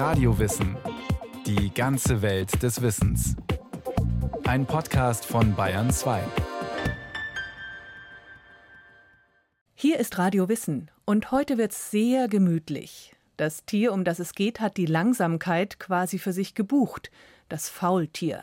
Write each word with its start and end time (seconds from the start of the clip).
Radiowissen. 0.00 0.78
Die 1.44 1.74
ganze 1.74 2.22
Welt 2.22 2.62
des 2.62 2.80
Wissens. 2.80 3.36
Ein 4.44 4.64
Podcast 4.64 5.26
von 5.26 5.54
Bayern 5.54 5.90
2. 5.90 6.22
Hier 9.74 9.98
ist 9.98 10.16
Radio 10.16 10.48
Wissen 10.48 10.90
und 11.04 11.32
heute 11.32 11.58
wird's 11.58 11.90
sehr 11.90 12.28
gemütlich. 12.28 13.14
Das 13.36 13.66
Tier, 13.66 13.92
um 13.92 14.04
das 14.04 14.20
es 14.20 14.32
geht, 14.32 14.58
hat 14.58 14.78
die 14.78 14.86
Langsamkeit 14.86 15.78
quasi 15.78 16.18
für 16.18 16.32
sich 16.32 16.54
gebucht, 16.54 17.10
das 17.50 17.68
Faultier. 17.68 18.42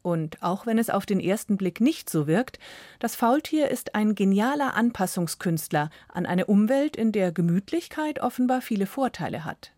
Und 0.00 0.42
auch 0.42 0.64
wenn 0.64 0.78
es 0.78 0.88
auf 0.88 1.04
den 1.04 1.20
ersten 1.20 1.58
Blick 1.58 1.82
nicht 1.82 2.08
so 2.08 2.26
wirkt, 2.26 2.58
das 2.98 3.14
Faultier 3.14 3.68
ist 3.68 3.94
ein 3.94 4.14
genialer 4.14 4.72
Anpassungskünstler 4.72 5.90
an 6.08 6.24
eine 6.24 6.46
Umwelt, 6.46 6.96
in 6.96 7.12
der 7.12 7.30
Gemütlichkeit 7.30 8.20
offenbar 8.20 8.62
viele 8.62 8.86
Vorteile 8.86 9.44
hat. 9.44 9.74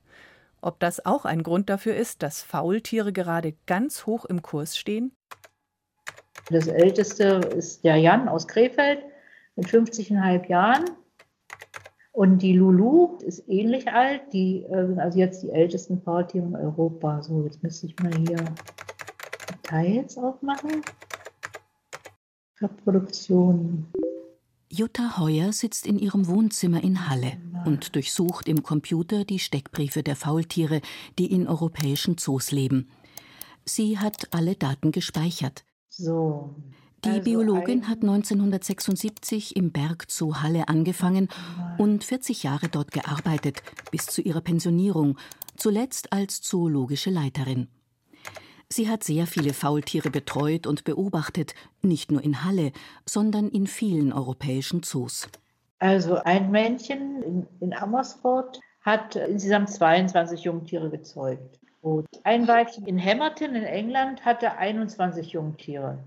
Ob 0.67 0.81
das 0.81 1.07
auch 1.07 1.25
ein 1.25 1.45
Grund 1.45 1.71
dafür 1.71 1.95
ist, 1.95 2.25
dass 2.25 2.43
Faultiere 2.43 3.13
gerade 3.13 3.55
ganz 3.67 4.05
hoch 4.05 4.25
im 4.25 4.43
Kurs 4.43 4.77
stehen? 4.77 5.13
Das 6.51 6.67
älteste 6.67 7.41
ist 7.57 7.85
der 7.85 7.95
Jan 7.99 8.27
aus 8.27 8.49
Krefeld 8.49 8.99
mit 9.55 9.69
50,5 9.69 10.49
Jahren. 10.49 10.85
Und 12.11 12.39
die 12.39 12.55
Lulu 12.55 13.17
ist 13.19 13.49
ähnlich 13.49 13.93
alt, 13.93 14.23
die, 14.33 14.65
äh, 14.65 14.99
also 14.99 15.21
jetzt 15.21 15.45
die 15.45 15.51
ältesten 15.51 16.03
Faultiere 16.03 16.47
in 16.47 16.57
Europa. 16.57 17.23
So, 17.23 17.45
jetzt 17.45 17.63
müsste 17.63 17.87
ich 17.87 17.97
mal 18.01 18.13
hier 18.17 18.45
Details 19.49 20.19
aufmachen. 20.19 20.83
Reproduktion. 22.61 23.87
Jutta 24.77 25.17
Heuer 25.17 25.55
sitzt 25.55 25.87
in 25.87 25.99
ihrem 25.99 26.27
Wohnzimmer 26.27 26.85
in 26.85 27.09
Halle 27.09 27.39
und 27.65 27.95
durchsucht 27.95 28.47
im 28.47 28.63
Computer 28.63 29.25
die 29.25 29.39
Steckbriefe 29.39 30.03
der 30.03 30.17
Faultiere, 30.17 30.83
die 31.19 31.33
in 31.33 31.49
europäischen 31.49 32.19
Zoos 32.19 32.51
leben. 32.51 32.91
Sie 33.65 33.99
hat 33.99 34.35
alle 34.35 34.55
Daten 34.55 34.93
gespeichert. 34.93 35.65
So. 35.89 36.55
Die 37.07 37.09
also 37.09 37.23
Biologin 37.23 37.89
hat 37.89 38.03
1976 38.03 39.57
im 39.57 39.73
Bergzoo 39.73 40.35
Halle 40.43 40.69
angefangen 40.69 41.29
und 41.79 42.05
40 42.05 42.43
Jahre 42.43 42.69
dort 42.69 42.91
gearbeitet, 42.91 43.63
bis 43.91 44.05
zu 44.05 44.21
ihrer 44.21 44.43
Pensionierung, 44.43 45.17
zuletzt 45.57 46.13
als 46.13 46.43
zoologische 46.43 47.09
Leiterin. 47.09 47.69
Sie 48.69 48.89
hat 48.89 49.05
sehr 49.05 49.27
viele 49.27 49.53
Faultiere 49.53 50.11
betreut 50.11 50.67
und 50.67 50.85
beobachtet, 50.85 51.55
nicht 51.83 52.11
nur 52.11 52.23
in 52.23 52.45
Halle, 52.45 52.73
sondern 53.09 53.49
in 53.49 53.67
vielen 53.67 54.13
europäischen 54.13 54.83
Zoos. 54.83 55.29
Also 55.79 56.17
ein 56.17 56.51
Männchen 56.51 57.23
in, 57.23 57.47
in 57.61 57.75
Amersfoort 57.75 58.61
hat 58.81 59.17
insgesamt 59.17 59.71
22 59.71 60.43
Jungtiere 60.43 60.91
gezeugt. 60.91 61.61
Und 61.81 62.07
ein 62.25 62.49
Weibchen 62.49 62.87
in 62.87 63.03
Hammerton 63.03 63.55
in 63.55 63.63
England 63.63 64.25
hatte 64.25 64.57
21 64.57 65.29
Jungtiere. 65.29 65.99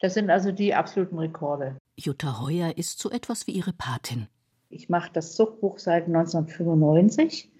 Das 0.00 0.14
sind 0.14 0.30
also 0.30 0.52
die 0.52 0.74
absoluten 0.74 1.18
Rekorde. 1.18 1.76
Jutta 1.96 2.40
Heuer 2.40 2.76
ist 2.76 3.00
so 3.00 3.10
etwas 3.10 3.46
wie 3.46 3.52
ihre 3.52 3.72
Patin. 3.72 4.28
Ich 4.68 4.88
mache 4.88 5.10
das 5.12 5.34
Zuchtbuch 5.34 5.78
seit 5.78 6.06
1995 6.06 7.50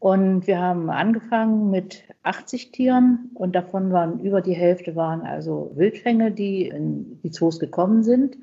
und 0.00 0.46
wir 0.46 0.58
haben 0.58 0.88
angefangen 0.88 1.70
mit 1.70 2.04
80 2.22 2.72
Tieren 2.72 3.30
und 3.34 3.54
davon 3.54 3.92
waren 3.92 4.18
über 4.18 4.40
die 4.40 4.54
Hälfte 4.54 4.96
waren 4.96 5.20
also 5.20 5.72
Wildfänge, 5.74 6.32
die 6.32 6.66
in 6.68 7.20
die 7.22 7.30
Zoos 7.30 7.60
gekommen 7.60 8.02
sind. 8.02 8.38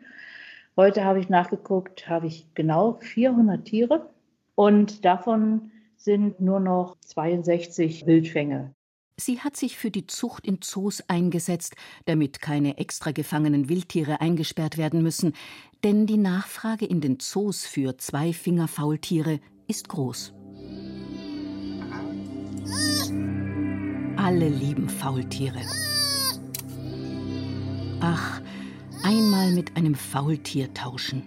Heute 0.77 1.03
habe 1.03 1.19
ich 1.19 1.29
nachgeguckt, 1.29 2.07
habe 2.07 2.27
ich 2.27 2.53
genau 2.53 2.99
400 3.01 3.65
Tiere 3.65 4.07
und 4.53 5.03
davon 5.03 5.71
sind 5.95 6.39
nur 6.39 6.59
noch 6.59 6.95
62 6.99 8.05
Wildfänge. 8.05 8.71
Sie 9.19 9.39
hat 9.39 9.57
sich 9.57 9.79
für 9.79 9.89
die 9.89 10.05
Zucht 10.05 10.45
in 10.45 10.61
Zoos 10.61 11.03
eingesetzt, 11.07 11.75
damit 12.05 12.39
keine 12.39 12.77
extra 12.77 13.09
gefangenen 13.09 13.67
Wildtiere 13.67 14.21
eingesperrt 14.21 14.77
werden 14.77 15.01
müssen, 15.01 15.33
denn 15.83 16.05
die 16.05 16.17
Nachfrage 16.17 16.85
in 16.85 17.01
den 17.01 17.19
Zoos 17.19 17.65
für 17.65 17.97
Zweifingerfaultiere 17.97 19.39
ist 19.67 19.89
groß. 19.89 20.36
Alle 24.17 24.49
lieben 24.49 24.89
Faultiere. 24.89 25.61
Ach, 27.99 28.41
einmal 29.03 29.51
mit 29.51 29.75
einem 29.75 29.95
Faultier 29.95 30.73
tauschen. 30.73 31.23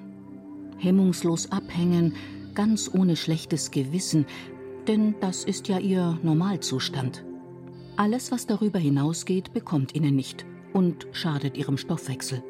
Hemmungslos 0.78 1.50
abhängen, 1.50 2.14
ganz 2.54 2.90
ohne 2.92 3.16
schlechtes 3.16 3.70
Gewissen, 3.70 4.26
denn 4.86 5.14
das 5.20 5.44
ist 5.44 5.68
ja 5.68 5.78
ihr 5.78 6.18
Normalzustand. 6.22 7.24
Alles, 7.96 8.32
was 8.32 8.46
darüber 8.46 8.78
hinausgeht, 8.78 9.52
bekommt 9.52 9.94
ihnen 9.94 10.16
nicht 10.16 10.46
und 10.72 11.06
schadet 11.12 11.56
ihrem 11.56 11.76
Stoffwechsel. 11.76 12.42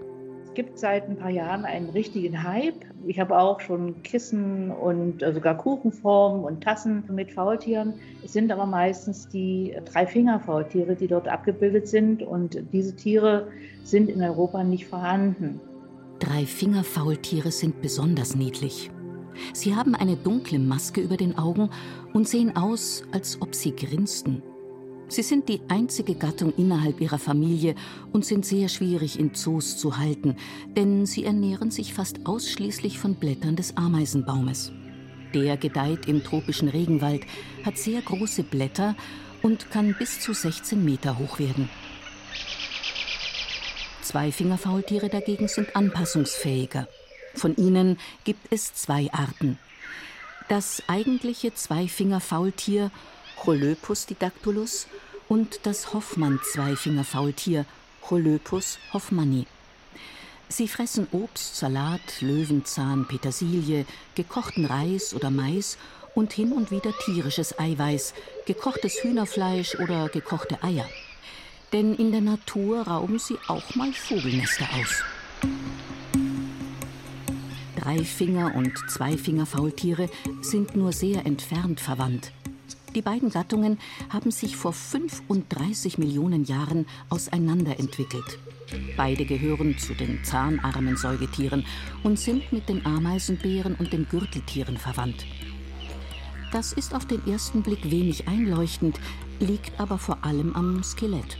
Es 0.51 0.55
gibt 0.55 0.81
seit 0.81 1.09
ein 1.09 1.17
paar 1.17 1.31
Jahren 1.31 1.65
einen 1.65 1.91
richtigen 1.91 2.43
Hype. 2.43 2.85
Ich 3.07 3.21
habe 3.21 3.39
auch 3.39 3.61
schon 3.61 4.03
Kissen 4.03 4.73
und 4.73 5.23
äh, 5.23 5.33
sogar 5.33 5.57
Kuchenformen 5.57 6.43
und 6.43 6.61
Tassen 6.61 7.05
mit 7.09 7.31
Faultieren. 7.31 7.95
Es 8.25 8.33
sind 8.33 8.51
aber 8.51 8.67
meistens 8.67 9.29
die 9.29 9.77
Dreifinger-Faultiere, 9.85 10.97
die 10.97 11.07
dort 11.07 11.29
abgebildet 11.29 11.87
sind. 11.87 12.25
Und 12.25 12.59
diese 12.73 12.97
Tiere 12.97 13.47
sind 13.85 14.11
in 14.11 14.21
Europa 14.21 14.65
nicht 14.65 14.89
vorhanden. 14.89 15.61
Dreifinger-Faultiere 16.19 17.53
sind 17.53 17.81
besonders 17.81 18.35
niedlich. 18.35 18.91
Sie 19.53 19.77
haben 19.77 19.95
eine 19.95 20.17
dunkle 20.17 20.59
Maske 20.59 21.01
über 21.01 21.17
den 21.17 21.39
Augen 21.39 21.71
und 22.13 22.27
sehen 22.27 22.57
aus, 22.57 23.05
als 23.13 23.41
ob 23.41 23.55
sie 23.55 23.77
grinsten. 23.77 24.43
Sie 25.11 25.23
sind 25.23 25.49
die 25.49 25.61
einzige 25.67 26.15
Gattung 26.15 26.55
innerhalb 26.57 27.01
ihrer 27.01 27.19
Familie 27.19 27.75
und 28.13 28.25
sind 28.25 28.47
sehr 28.47 28.69
schwierig 28.69 29.19
in 29.19 29.35
Zoos 29.35 29.77
zu 29.77 29.99
halten, 29.99 30.37
denn 30.77 31.05
sie 31.05 31.25
ernähren 31.25 31.73
sich 31.73 31.93
fast 31.93 32.27
ausschließlich 32.27 33.01
von 33.01 33.17
Blättern 33.17 33.57
des 33.57 33.77
Ameisenbaumes. 33.77 34.71
Der 35.35 35.57
gedeiht 35.57 36.07
im 36.07 36.23
tropischen 36.23 36.69
Regenwald, 36.69 37.23
hat 37.65 37.77
sehr 37.77 38.01
große 38.03 38.45
Blätter 38.45 38.95
und 39.43 39.73
kann 39.73 39.97
bis 39.99 40.21
zu 40.21 40.33
16 40.33 40.85
Meter 40.85 41.19
hoch 41.19 41.41
werden. 41.41 41.69
Zweifingerfaultiere 44.03 45.09
dagegen 45.09 45.49
sind 45.49 45.75
anpassungsfähiger. 45.75 46.87
Von 47.35 47.57
ihnen 47.57 47.99
gibt 48.23 48.47
es 48.53 48.75
zwei 48.75 49.13
Arten. 49.13 49.59
Das 50.49 50.85
eigentliche 50.87 51.53
Zweifingerfaultier 51.53 52.93
Cholöpus 53.43 54.05
didactylus 54.05 54.87
und 55.27 55.61
das 55.63 55.95
Hoffmann-Zweifingerfaultier 55.95 57.65
Cholöpus 58.03 58.79
hoffmanni. 58.93 59.47
Sie 60.49 60.69
fressen 60.69 61.07
Obst, 61.13 61.57
Salat, 61.57 62.21
Löwenzahn, 62.21 63.07
Petersilie, 63.09 63.87
gekochten 64.15 64.67
Reis 64.67 65.15
oder 65.15 65.31
Mais 65.31 65.79
und 66.15 66.35
hin 66.35 66.53
und 66.53 66.71
wieder 66.71 66.93
tierisches 67.07 67.59
Eiweiß, 67.59 68.13
gekochtes 68.45 69.03
Hühnerfleisch 69.03 69.77
oder 69.77 70.11
gekochte 70.11 70.63
Eier. 70.63 70.89
Denn 71.73 71.95
in 71.95 72.13
der 72.13 72.21
Natur 72.21 72.83
rauben 72.83 73.19
sie 73.19 73.39
auch 73.49 73.75
mal 73.75 73.93
Vogelnester 73.93 74.67
aus. 74.75 75.03
Dreifinger- 77.77 78.55
und 78.55 78.77
Zweifingerfaultiere 78.91 80.11
sind 80.43 80.77
nur 80.77 80.93
sehr 80.93 81.25
entfernt 81.25 81.81
verwandt. 81.81 82.33
Die 82.95 83.03
beiden 83.03 83.31
Gattungen 83.31 83.79
haben 84.09 84.33
sich 84.33 84.57
vor 84.57 84.73
35 84.73 85.99
Millionen 85.99 86.45
Jahren 86.45 86.87
auseinanderentwickelt. 87.09 88.39
Beide 88.97 89.25
gehören 89.25 89.79
zu 89.79 89.95
den 89.95 90.25
zahnarmen 90.25 90.97
Säugetieren 90.97 91.65
und 92.03 92.19
sind 92.19 92.53
mit 92.53 92.69
den 92.69 92.85
Ameisenbären 92.85 93.77
und 93.77 93.93
den 93.93 94.09
Gürteltieren 94.09 94.77
verwandt. 94.77 95.25
Das 96.53 96.73
ist 96.73 96.95
auf 96.95 97.07
den 97.07 97.25
ersten 97.29 97.63
Blick 97.63 97.91
wenig 97.91 98.27
einleuchtend, 98.27 98.99
liegt 99.39 99.79
aber 99.79 99.99
vor 99.99 100.25
allem 100.25 100.55
am 100.57 100.83
Skelett. 100.83 101.39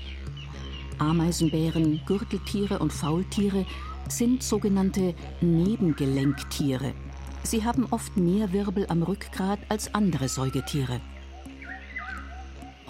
Ameisenbären, 0.99 2.01
Gürteltiere 2.07 2.79
und 2.79 2.93
Faultiere 2.93 3.67
sind 4.09 4.43
sogenannte 4.43 5.15
Nebengelenktiere. 5.41 6.95
Sie 7.43 7.65
haben 7.65 7.87
oft 7.91 8.17
mehr 8.17 8.53
Wirbel 8.53 8.87
am 8.89 9.03
Rückgrat 9.03 9.59
als 9.69 9.95
andere 9.95 10.29
Säugetiere. 10.29 11.01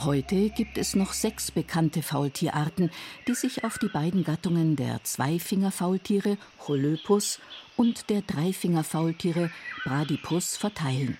Heute 0.05 0.49
gibt 0.49 0.79
es 0.79 0.97
noch 0.97 1.12
sechs 1.12 1.50
bekannte 1.50 2.02
Faultierarten, 2.02 2.91
die 3.29 3.35
sich 3.35 3.64
auf 3.64 3.76
die 3.76 3.88
beiden 3.88 4.25
Gattungen 4.25 4.75
der 4.75 5.05
Zweifingerfaultiere 5.05 6.38
Cholöpus 6.58 7.38
und 7.76 8.08
der 8.08 8.23
Dreifingerfaultiere 8.23 9.50
Bradipus 9.85 10.56
verteilen. 10.56 11.19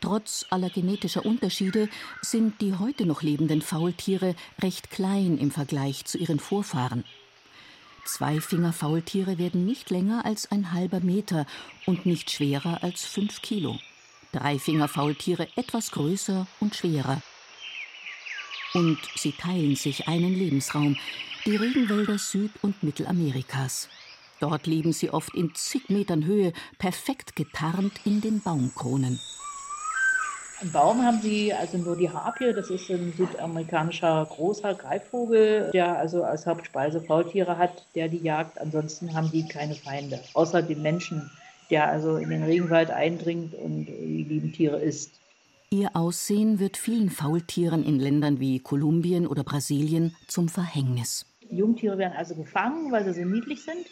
Trotz 0.00 0.46
aller 0.48 0.70
genetischer 0.70 1.26
Unterschiede 1.26 1.90
sind 2.22 2.62
die 2.62 2.78
heute 2.78 3.04
noch 3.04 3.20
lebenden 3.20 3.60
Faultiere 3.60 4.34
recht 4.62 4.90
klein 4.90 5.36
im 5.36 5.50
Vergleich 5.50 6.06
zu 6.06 6.16
ihren 6.16 6.38
Vorfahren. 6.38 7.04
Zweifingerfaultiere 8.06 9.36
werden 9.36 9.66
nicht 9.66 9.90
länger 9.90 10.24
als 10.24 10.50
ein 10.50 10.72
halber 10.72 11.00
Meter 11.00 11.44
und 11.84 12.06
nicht 12.06 12.30
schwerer 12.30 12.82
als 12.82 13.04
fünf 13.04 13.42
Kilo. 13.42 13.78
Dreifingerfaultiere 14.32 15.48
etwas 15.56 15.90
größer 15.90 16.46
und 16.60 16.74
schwerer. 16.74 17.20
Und 18.74 18.98
sie 19.16 19.32
teilen 19.32 19.76
sich 19.76 20.08
einen 20.08 20.34
Lebensraum, 20.34 20.96
die 21.46 21.56
Regenwälder 21.56 22.18
Süd- 22.18 22.62
und 22.62 22.82
Mittelamerikas. 22.82 23.88
Dort 24.40 24.66
leben 24.66 24.92
sie 24.92 25.10
oft 25.10 25.34
in 25.34 25.54
zig 25.54 25.88
Metern 25.88 26.24
Höhe, 26.24 26.52
perfekt 26.78 27.34
getarnt 27.34 27.92
in 28.04 28.20
den 28.20 28.40
Baumkronen. 28.40 29.18
Im 30.60 30.72
Baum 30.72 31.04
haben 31.04 31.20
sie 31.22 31.52
also 31.52 31.78
nur 31.78 31.96
die 31.96 32.10
Harpie, 32.10 32.52
das 32.52 32.68
ist 32.68 32.90
ein 32.90 33.12
südamerikanischer 33.16 34.26
großer 34.28 34.74
Greifvogel, 34.74 35.70
der 35.72 35.96
also 35.96 36.24
als 36.24 36.46
Hauptspeise 36.46 37.00
Faultiere 37.00 37.58
hat, 37.58 37.86
der 37.94 38.08
die 38.08 38.18
jagt. 38.18 38.60
Ansonsten 38.60 39.14
haben 39.14 39.30
die 39.30 39.46
keine 39.46 39.76
Feinde, 39.76 40.20
außer 40.34 40.62
den 40.62 40.82
Menschen, 40.82 41.30
der 41.70 41.88
also 41.88 42.16
in 42.16 42.30
den 42.30 42.42
Regenwald 42.42 42.90
eindringt 42.90 43.54
und 43.54 43.86
die 43.86 44.24
lieben 44.24 44.52
Tiere 44.52 44.80
isst. 44.80 45.20
Ihr 45.70 45.94
Aussehen 45.94 46.60
wird 46.60 46.78
vielen 46.78 47.10
Faultieren 47.10 47.84
in 47.84 47.98
Ländern 47.98 48.40
wie 48.40 48.58
Kolumbien 48.58 49.26
oder 49.26 49.44
Brasilien 49.44 50.16
zum 50.26 50.48
Verhängnis. 50.48 51.26
Die 51.42 51.56
Jungtiere 51.56 51.98
werden 51.98 52.14
also 52.16 52.34
gefangen, 52.34 52.90
weil 52.90 53.04
sie 53.04 53.12
so 53.12 53.28
niedlich 53.28 53.62
sind. 53.64 53.84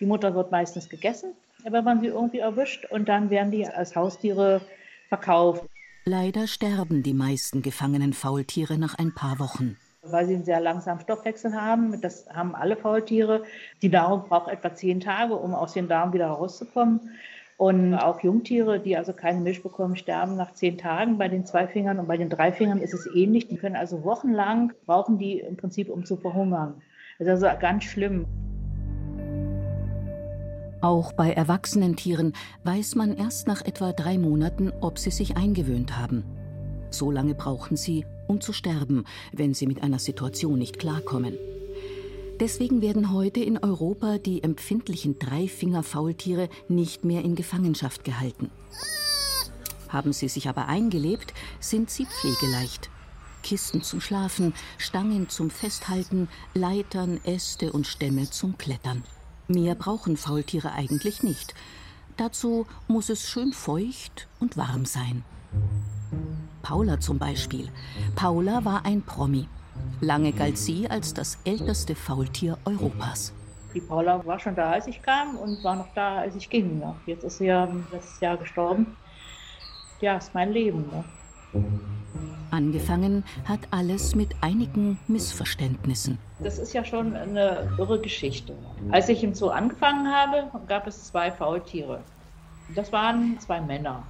Die 0.00 0.06
Mutter 0.06 0.34
wird 0.34 0.50
meistens 0.50 0.88
gegessen, 0.88 1.34
wenn 1.62 1.84
man 1.84 2.00
sie 2.00 2.08
irgendwie 2.08 2.40
erwischt, 2.40 2.86
und 2.90 3.08
dann 3.08 3.30
werden 3.30 3.52
die 3.52 3.64
als 3.64 3.94
Haustiere 3.94 4.60
verkauft. 5.08 5.64
Leider 6.04 6.48
sterben 6.48 7.04
die 7.04 7.14
meisten 7.14 7.62
gefangenen 7.62 8.12
Faultiere 8.12 8.76
nach 8.76 8.98
ein 8.98 9.14
paar 9.14 9.38
Wochen. 9.38 9.76
Weil 10.02 10.26
sie 10.26 10.34
einen 10.34 10.44
sehr 10.44 10.60
langsamen 10.60 11.00
Stoffwechsel 11.00 11.54
haben, 11.54 12.00
das 12.00 12.28
haben 12.30 12.56
alle 12.56 12.76
Faultiere. 12.76 13.44
Die 13.80 13.88
Nahrung 13.88 14.24
braucht 14.28 14.48
etwa 14.48 14.74
zehn 14.74 14.98
Tage, 14.98 15.36
um 15.36 15.54
aus 15.54 15.72
den 15.72 15.86
Darm 15.86 16.12
wieder 16.12 16.26
rauszukommen. 16.26 17.12
Und 17.58 17.94
auch 17.94 18.22
Jungtiere, 18.22 18.80
die 18.80 18.98
also 18.98 19.14
keine 19.14 19.40
Milch 19.40 19.62
bekommen, 19.62 19.96
sterben 19.96 20.36
nach 20.36 20.52
zehn 20.52 20.76
Tagen. 20.76 21.16
Bei 21.16 21.28
den 21.28 21.46
Zweifingern 21.46 21.98
und 21.98 22.06
bei 22.06 22.18
den 22.18 22.28
Dreifingern 22.28 22.82
ist 22.82 22.92
es 22.92 23.08
ähnlich. 23.14 23.48
Die 23.48 23.56
können 23.56 23.76
also 23.76 24.04
wochenlang 24.04 24.72
brauchen 24.84 25.16
die 25.16 25.40
im 25.40 25.56
Prinzip, 25.56 25.88
um 25.88 26.04
zu 26.04 26.16
verhungern. 26.16 26.82
Das 27.18 27.28
ist 27.28 27.44
also 27.44 27.58
ganz 27.58 27.84
schlimm. 27.84 28.26
Auch 30.82 31.14
bei 31.14 31.32
erwachsenen 31.32 31.96
Tieren 31.96 32.34
weiß 32.64 32.94
man 32.94 33.16
erst 33.16 33.48
nach 33.48 33.64
etwa 33.64 33.92
drei 33.92 34.18
Monaten, 34.18 34.70
ob 34.82 34.98
sie 34.98 35.10
sich 35.10 35.36
eingewöhnt 35.36 35.98
haben. 35.98 36.24
So 36.90 37.10
lange 37.10 37.34
brauchen 37.34 37.78
sie, 37.78 38.04
um 38.28 38.42
zu 38.42 38.52
sterben, 38.52 39.04
wenn 39.32 39.54
sie 39.54 39.66
mit 39.66 39.82
einer 39.82 39.98
Situation 39.98 40.58
nicht 40.58 40.78
klarkommen. 40.78 41.38
Deswegen 42.40 42.82
werden 42.82 43.12
heute 43.12 43.40
in 43.40 43.56
Europa 43.58 44.18
die 44.18 44.42
empfindlichen 44.42 45.18
Dreifingerfaultiere 45.18 46.50
nicht 46.68 47.04
mehr 47.04 47.24
in 47.24 47.34
Gefangenschaft 47.34 48.04
gehalten. 48.04 48.50
Haben 49.88 50.12
sie 50.12 50.28
sich 50.28 50.48
aber 50.48 50.66
eingelebt, 50.66 51.32
sind 51.60 51.88
sie 51.88 52.04
pflegeleicht. 52.06 52.90
Kisten 53.42 53.82
zum 53.82 54.00
Schlafen, 54.00 54.52
Stangen 54.76 55.28
zum 55.28 55.50
Festhalten, 55.50 56.28
Leitern, 56.52 57.20
Äste 57.24 57.72
und 57.72 57.86
Stämme 57.86 58.28
zum 58.28 58.58
Klettern. 58.58 59.04
Mehr 59.48 59.74
brauchen 59.74 60.16
Faultiere 60.16 60.72
eigentlich 60.72 61.22
nicht. 61.22 61.54
Dazu 62.16 62.66
muss 62.88 63.08
es 63.08 63.28
schön 63.28 63.52
feucht 63.52 64.28
und 64.40 64.56
warm 64.56 64.84
sein. 64.84 65.24
Paula 66.62 66.98
zum 66.98 67.18
Beispiel. 67.18 67.70
Paula 68.16 68.64
war 68.64 68.84
ein 68.84 69.02
Promi. 69.02 69.46
Lange 70.00 70.32
galt 70.32 70.58
sie 70.58 70.88
als 70.88 71.14
das 71.14 71.38
älteste 71.44 71.94
Faultier 71.94 72.58
Europas. 72.64 73.32
Die 73.74 73.80
Paula 73.80 74.24
war 74.24 74.38
schon 74.38 74.54
da, 74.54 74.70
als 74.70 74.86
ich 74.86 75.02
kam 75.02 75.36
und 75.36 75.62
war 75.62 75.76
noch 75.76 75.88
da, 75.94 76.18
als 76.18 76.34
ich 76.34 76.48
ging. 76.48 76.82
Jetzt 77.06 77.24
ist 77.24 77.38
sie 77.38 77.46
ja 77.46 77.68
letztes 77.92 78.20
Jahr 78.20 78.36
gestorben. 78.36 78.96
Ja, 80.00 80.16
ist 80.16 80.34
mein 80.34 80.52
Leben. 80.52 80.84
Ne? 80.90 81.04
Angefangen 82.50 83.24
hat 83.44 83.60
alles 83.70 84.14
mit 84.14 84.34
einigen 84.40 84.98
Missverständnissen. 85.08 86.18
Das 86.38 86.58
ist 86.58 86.72
ja 86.72 86.84
schon 86.84 87.16
eine 87.16 87.68
irre 87.78 88.00
Geschichte. 88.00 88.54
Als 88.90 89.08
ich 89.08 89.24
im 89.24 89.34
Zoo 89.34 89.48
angefangen 89.48 90.06
habe, 90.10 90.50
gab 90.68 90.86
es 90.86 91.04
zwei 91.08 91.30
Faultiere. 91.30 92.00
Das 92.74 92.92
waren 92.92 93.38
zwei 93.40 93.60
Männer. 93.60 94.02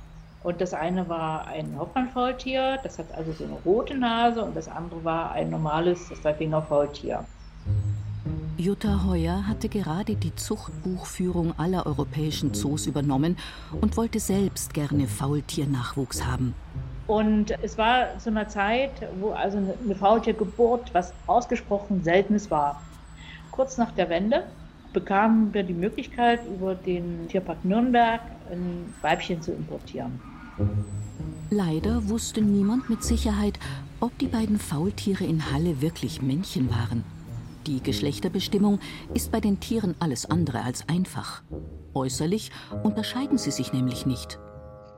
Und 0.46 0.60
das 0.60 0.74
eine 0.74 1.08
war 1.08 1.48
ein 1.48 1.74
Hauptmannfaultier, 1.76 2.78
das 2.84 3.00
hat 3.00 3.06
also 3.16 3.32
so 3.32 3.42
eine 3.42 3.54
rote 3.64 3.98
Nase, 3.98 4.44
und 4.44 4.56
das 4.56 4.68
andere 4.68 5.02
war 5.02 5.32
ein 5.32 5.50
normales 5.50 6.06
Zweifingerfaultier. 6.06 7.24
Jutta 8.56 9.04
Heuer 9.04 9.44
hatte 9.48 9.68
gerade 9.68 10.14
die 10.14 10.32
Zuchtbuchführung 10.36 11.52
aller 11.58 11.84
europäischen 11.84 12.54
Zoos 12.54 12.86
übernommen 12.86 13.36
und 13.80 13.96
wollte 13.96 14.20
selbst 14.20 14.72
gerne 14.72 15.08
Faultiernachwuchs 15.08 16.24
haben. 16.24 16.54
Und 17.08 17.50
es 17.62 17.76
war 17.76 18.16
zu 18.20 18.30
einer 18.30 18.46
Zeit, 18.46 18.92
wo 19.18 19.30
also 19.30 19.58
eine 19.58 19.96
Faultiergeburt 19.96 20.94
was 20.94 21.12
ausgesprochen 21.26 22.04
Seltenes 22.04 22.52
war. 22.52 22.80
Kurz 23.50 23.78
nach 23.78 23.90
der 23.90 24.08
Wende 24.10 24.44
bekamen 24.92 25.52
wir 25.52 25.64
die 25.64 25.74
Möglichkeit, 25.74 26.38
über 26.46 26.76
den 26.76 27.26
Tierpark 27.28 27.64
Nürnberg 27.64 28.20
ein 28.52 28.94
Weibchen 29.02 29.42
zu 29.42 29.50
importieren. 29.50 30.20
Leider 31.50 32.08
wusste 32.08 32.40
niemand 32.42 32.90
mit 32.90 33.02
Sicherheit, 33.02 33.58
ob 34.00 34.16
die 34.18 34.26
beiden 34.26 34.58
Faultiere 34.58 35.24
in 35.24 35.52
Halle 35.52 35.80
wirklich 35.80 36.22
Männchen 36.22 36.70
waren. 36.70 37.04
Die 37.66 37.82
Geschlechterbestimmung 37.82 38.78
ist 39.14 39.32
bei 39.32 39.40
den 39.40 39.60
Tieren 39.60 39.94
alles 40.00 40.30
andere 40.30 40.62
als 40.62 40.88
einfach. 40.88 41.42
Äußerlich 41.94 42.50
unterscheiden 42.84 43.38
sie 43.38 43.50
sich 43.50 43.72
nämlich 43.72 44.06
nicht. 44.06 44.38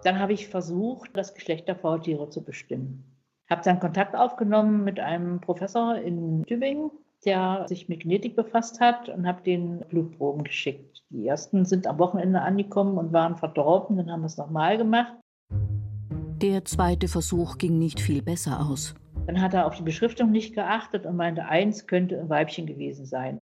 Dann 0.05 0.19
habe 0.19 0.33
ich 0.33 0.49
versucht, 0.49 1.11
das 1.15 1.35
Geschlecht 1.35 1.67
der 1.69 1.77
Faultiere 1.77 2.29
zu 2.29 2.45
bestimmen. 2.45 3.05
Habe 3.49 3.63
dann 3.65 3.81
Kontakt 3.81 4.15
aufgenommen 4.15 4.85
mit 4.85 5.01
einem 5.01 5.41
Professor 5.41 5.97
in 5.97 6.45
Tübingen, 6.45 6.91
der 7.25 7.67
sich 7.69 7.89
mit 7.89 8.01
Genetik 8.01 8.37
befasst 8.37 8.81
hat 8.81 9.09
und 9.09 9.27
habe 9.27 9.43
den 9.43 9.81
Blutproben 9.89 10.45
geschickt. 10.45 11.03
Die 11.11 11.27
ersten 11.27 11.65
sind 11.65 11.87
am 11.87 11.99
Wochenende 11.99 12.43
angekommen 12.43 12.99
und 12.99 13.13
waren 13.13 13.37
verdorben, 13.37 13.97
dann 13.97 14.11
haben 14.11 14.21
wir 14.21 14.27
es 14.27 14.37
nochmal 14.37 14.77
gemacht. 14.77 15.15
Der 16.41 16.65
zweite 16.65 17.09
Versuch 17.09 17.59
ging 17.59 17.81
nicht 17.81 17.99
viel 17.99 18.23
besser 18.23 18.61
aus. 18.61 18.95
Dann 19.27 19.41
hat 19.41 19.55
er 19.55 19.67
auf 19.67 19.75
die 19.75 19.83
Beschriftung 19.83 20.31
nicht 20.31 20.55
geachtet 20.55 21.05
und 21.05 21.17
meinte, 21.17 21.47
eins 21.47 21.89
könnte 21.89 22.21
ein 22.21 22.29
Weibchen 22.29 22.65
gewesen 22.65 23.07
sein. 23.07 23.41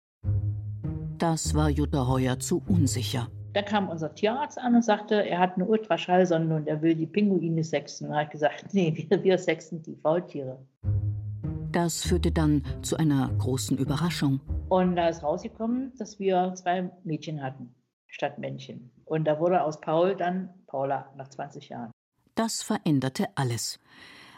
Das 1.19 1.53
war 1.53 1.69
Jutta 1.69 2.07
Heuer 2.07 2.39
zu 2.39 2.63
unsicher. 2.67 3.27
Dann 3.53 3.65
kam 3.65 3.89
unser 3.89 4.15
Tierarzt 4.15 4.57
an 4.57 4.73
und 4.73 4.83
sagte, 4.83 5.23
er 5.23 5.37
hat 5.37 5.53
eine 5.55 5.65
Ultraschallsonde 5.65 6.55
und 6.55 6.67
er 6.67 6.81
will 6.81 6.95
die 6.95 7.05
Pinguine 7.05 7.63
sexen. 7.63 8.07
Und 8.07 8.13
er 8.13 8.21
hat 8.21 8.31
gesagt, 8.31 8.65
nee, 8.73 9.07
wir, 9.07 9.23
wir 9.23 9.37
sexen 9.37 9.83
die 9.83 9.95
Faultiere. 9.95 10.57
Das 11.71 12.01
führte 12.01 12.31
dann 12.31 12.63
zu 12.81 12.97
einer 12.97 13.29
großen 13.37 13.77
Überraschung. 13.77 14.39
Und 14.69 14.95
da 14.95 15.09
ist 15.09 15.21
rausgekommen, 15.21 15.93
dass 15.99 16.19
wir 16.19 16.53
zwei 16.55 16.89
Mädchen 17.03 17.43
hatten 17.43 17.75
statt 18.07 18.39
Männchen. 18.39 18.89
Und 19.05 19.25
da 19.25 19.39
wurde 19.39 19.63
aus 19.63 19.79
Paul 19.79 20.15
dann 20.15 20.49
Paula 20.65 21.13
nach 21.15 21.27
20 21.27 21.69
Jahren. 21.69 21.91
Das 22.39 22.61
veränderte 22.61 23.27
alles. 23.35 23.79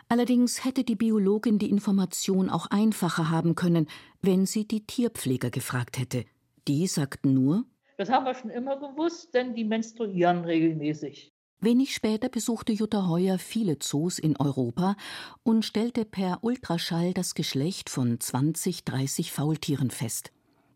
Allerdings 0.09 0.65
hätte 0.65 0.83
die 0.83 0.95
Biologin 0.95 1.59
die 1.59 1.69
Information 1.69 2.49
auch 2.49 2.65
einfacher 2.65 3.29
haben 3.29 3.53
können, 3.53 3.85
wenn 4.23 4.47
sie 4.47 4.67
die 4.67 4.87
Tierpfleger 4.87 5.51
gefragt 5.51 5.99
hätte. 5.99 6.25
Die 6.67 6.87
sagten 6.87 7.35
nur, 7.35 7.63
das 7.97 8.09
haben 8.09 8.25
wir 8.25 8.33
schon 8.33 8.49
immer 8.49 8.77
gewusst, 8.77 9.35
denn 9.35 9.53
die 9.53 9.65
menstruieren 9.65 10.45
regelmäßig. 10.45 11.31
Wenig 11.59 11.93
später 11.93 12.27
besuchte 12.29 12.73
Jutta 12.73 13.07
Heuer 13.07 13.37
viele 13.37 13.77
Zoos 13.77 14.17
in 14.17 14.35
Europa 14.35 14.95
und 15.43 15.63
stellte 15.63 16.03
per 16.03 16.39
Ultraschall 16.41 17.13
das 17.13 17.35
Geschlecht 17.35 17.91
von 17.91 18.19
20, 18.19 18.83
30 18.83 19.31
Faultieren 19.31 19.91
fest. 19.91 20.31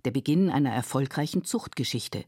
Der 0.06 0.12
Beginn 0.12 0.52
einer 0.52 0.72
erfolgreichen 0.72 1.44
Zuchtgeschichte. 1.44 2.24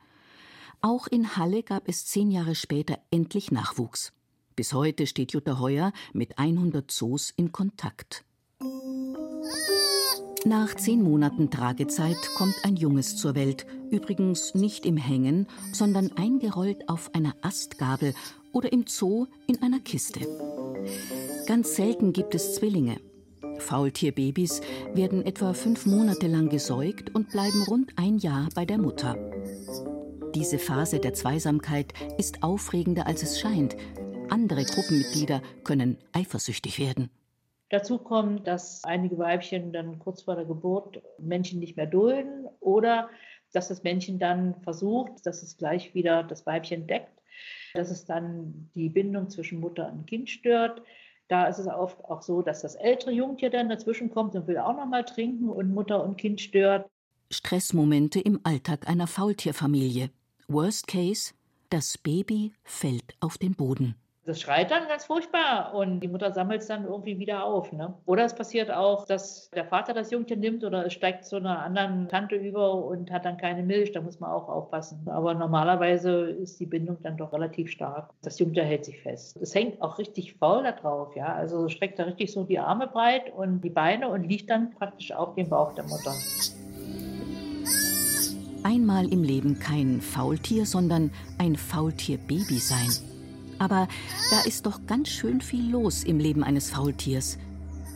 Auch 0.81 1.05
in 1.05 1.37
Halle 1.37 1.61
gab 1.61 1.87
es 1.87 2.07
zehn 2.07 2.31
Jahre 2.31 2.55
später 2.55 2.97
endlich 3.11 3.51
Nachwuchs. 3.51 4.11
Bis 4.57 4.73
heute 4.73 5.05
steht 5.05 5.33
Jutta 5.33 5.59
Heuer 5.59 5.93
mit 6.13 6.39
100 6.39 6.89
Zoos 6.89 7.31
in 7.35 7.51
Kontakt. 7.51 8.25
Nach 10.45 10.73
zehn 10.73 11.03
Monaten 11.03 11.51
Tragezeit 11.51 12.17
kommt 12.35 12.55
ein 12.63 12.75
Junges 12.75 13.17
zur 13.17 13.35
Welt, 13.35 13.67
übrigens 13.91 14.55
nicht 14.55 14.87
im 14.87 14.97
Hängen, 14.97 15.45
sondern 15.73 16.11
eingerollt 16.13 16.89
auf 16.89 17.13
einer 17.13 17.35
Astgabel 17.43 18.15
oder 18.51 18.73
im 18.73 18.85
Zoo 18.87 19.27
in 19.45 19.61
einer 19.61 19.79
Kiste. 19.79 20.21
Ganz 21.45 21.75
selten 21.75 22.11
gibt 22.11 22.33
es 22.33 22.55
Zwillinge. 22.55 22.99
Faultierbabys 23.59 24.61
werden 24.95 25.23
etwa 25.23 25.53
fünf 25.53 25.85
Monate 25.85 26.25
lang 26.25 26.49
gesäugt 26.49 27.13
und 27.13 27.29
bleiben 27.29 27.61
rund 27.67 27.93
ein 27.95 28.17
Jahr 28.17 28.49
bei 28.55 28.65
der 28.65 28.79
Mutter. 28.79 29.17
Diese 30.33 30.57
Phase 30.57 30.99
der 30.99 31.13
Zweisamkeit 31.13 31.93
ist 32.17 32.41
aufregender, 32.41 33.05
als 33.05 33.21
es 33.21 33.39
scheint. 33.39 33.75
Andere 34.29 34.63
Gruppenmitglieder 34.63 35.41
können 35.63 35.97
eifersüchtig 36.11 36.79
werden. 36.79 37.09
Dazu 37.69 37.97
kommt, 37.97 38.47
dass 38.47 38.83
einige 38.83 39.17
Weibchen 39.17 39.73
dann 39.73 39.99
kurz 39.99 40.21
vor 40.21 40.35
der 40.35 40.45
Geburt 40.45 41.01
Männchen 41.17 41.59
nicht 41.59 41.75
mehr 41.75 41.85
dulden 41.85 42.47
oder 42.59 43.09
dass 43.53 43.67
das 43.67 43.83
Männchen 43.83 44.19
dann 44.19 44.55
versucht, 44.61 45.25
dass 45.25 45.43
es 45.43 45.57
gleich 45.57 45.93
wieder 45.93 46.23
das 46.23 46.45
Weibchen 46.45 46.87
deckt, 46.87 47.21
dass 47.73 47.89
es 47.89 48.05
dann 48.05 48.69
die 48.75 48.89
Bindung 48.89 49.29
zwischen 49.29 49.59
Mutter 49.59 49.91
und 49.91 50.07
Kind 50.07 50.29
stört. 50.29 50.81
Da 51.27 51.47
ist 51.47 51.59
es 51.59 51.67
oft 51.67 52.03
auch 52.05 52.21
so, 52.21 52.41
dass 52.41 52.61
das 52.61 52.75
ältere 52.75 53.11
Jungtier 53.11 53.49
dann 53.49 53.69
dazwischen 53.69 54.09
kommt 54.09 54.35
und 54.35 54.47
will 54.47 54.57
auch 54.57 54.75
noch 54.75 54.85
mal 54.85 55.03
trinken 55.03 55.49
und 55.49 55.73
Mutter 55.73 56.03
und 56.03 56.17
Kind 56.17 56.39
stört. 56.39 56.89
Stressmomente 57.29 58.21
im 58.21 58.39
Alltag 58.43 58.87
einer 58.87 59.07
Faultierfamilie. 59.07 60.09
Worst 60.47 60.87
Case, 60.87 61.33
das 61.69 61.97
Baby 61.97 62.53
fällt 62.63 63.15
auf 63.19 63.37
den 63.37 63.53
Boden. 63.53 63.95
Das 64.27 64.41
schreit 64.41 64.71
dann 64.71 64.89
ganz 64.89 65.05
furchtbar 65.05 65.73
und 65.73 66.01
die 66.01 66.09
Mutter 66.09 66.33
sammelt 66.33 66.59
es 66.59 66.67
dann 66.67 66.83
irgendwie 66.83 67.17
wieder 67.17 67.45
auf. 67.45 67.71
Ne? 67.71 67.93
Oder 68.05 68.25
es 68.25 68.35
passiert 68.35 68.69
auch, 68.69 69.05
dass 69.05 69.49
der 69.51 69.63
Vater 69.63 69.93
das 69.93 70.11
Jungtier 70.11 70.35
nimmt 70.35 70.65
oder 70.65 70.85
es 70.85 70.91
steigt 70.91 71.23
zu 71.23 71.37
einer 71.37 71.59
anderen 71.59 72.09
Tante 72.09 72.35
über 72.35 72.73
und 72.73 73.09
hat 73.09 73.23
dann 73.23 73.37
keine 73.37 73.63
Milch. 73.63 73.93
Da 73.93 74.01
muss 74.01 74.19
man 74.19 74.29
auch 74.29 74.49
aufpassen. 74.49 75.07
Aber 75.07 75.33
normalerweise 75.33 76.29
ist 76.29 76.59
die 76.59 76.65
Bindung 76.65 76.97
dann 77.03 77.15
doch 77.15 77.31
relativ 77.31 77.71
stark. 77.71 78.09
Das 78.21 78.37
Jungtier 78.37 78.65
hält 78.65 78.83
sich 78.83 78.99
fest. 78.99 79.37
Es 79.37 79.55
hängt 79.55 79.81
auch 79.81 79.97
richtig 79.97 80.33
faul 80.33 80.61
da 80.61 80.73
drauf. 80.73 81.15
Ja? 81.15 81.27
Also 81.27 81.69
streckt 81.69 81.97
da 81.97 82.03
richtig 82.03 82.33
so 82.33 82.43
die 82.43 82.59
Arme 82.59 82.87
breit 82.87 83.33
und 83.33 83.61
die 83.61 83.69
Beine 83.69 84.09
und 84.09 84.25
liegt 84.25 84.49
dann 84.49 84.71
praktisch 84.71 85.13
auf 85.13 85.35
dem 85.35 85.47
Bauch 85.47 85.71
der 85.71 85.85
Mutter. 85.85 86.11
Einmal 88.63 89.09
im 89.09 89.23
Leben 89.23 89.57
kein 89.57 90.01
Faultier, 90.01 90.65
sondern 90.65 91.11
ein 91.37 91.55
Faultierbaby 91.55 92.59
sein. 92.59 93.16
Aber 93.59 93.87
da 94.31 94.41
ist 94.45 94.65
doch 94.65 94.85
ganz 94.85 95.09
schön 95.09 95.41
viel 95.41 95.69
los 95.71 96.03
im 96.03 96.19
Leben 96.19 96.43
eines 96.43 96.69
Faultiers. 96.69 97.37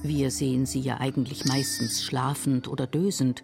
Wir 0.03 0.31
sehen 0.31 0.65
sie 0.65 0.79
ja 0.79 0.99
eigentlich 0.99 1.45
meistens 1.45 2.03
schlafend 2.03 2.67
oder 2.67 2.87
dösend 2.87 3.43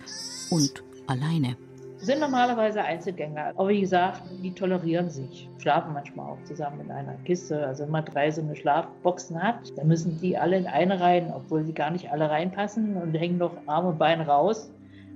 und 0.50 0.84
alleine. 1.06 1.56
Sind 2.00 2.20
normalerweise 2.20 2.84
Einzelgänger, 2.84 3.54
aber 3.56 3.70
wie 3.70 3.82
gesagt, 3.82 4.22
die 4.44 4.54
tolerieren 4.54 5.10
sich, 5.10 5.50
schlafen 5.58 5.94
manchmal 5.94 6.32
auch 6.32 6.44
zusammen 6.44 6.82
in 6.82 6.92
einer 6.92 7.16
Kiste. 7.26 7.66
Also 7.66 7.84
wenn 7.84 7.92
man 7.92 8.06
drei 8.06 8.30
so 8.30 8.42
eine 8.42 8.56
Schlafboxen 8.56 9.42
hat, 9.42 9.76
dann 9.78 9.88
müssen 9.88 10.20
die 10.22 10.38
alle 10.38 10.58
in 10.58 10.68
eine 10.68 11.00
rein, 11.00 11.32
obwohl 11.34 11.64
sie 11.66 11.74
gar 11.74 11.90
nicht 11.90 12.12
alle 12.12 12.30
reinpassen 12.30 12.98
und 12.98 13.14
hängen 13.16 13.40
noch 13.40 13.56
Arm 13.66 13.88
und 13.88 13.98
Bein 13.98 14.22
raus. 14.22 14.70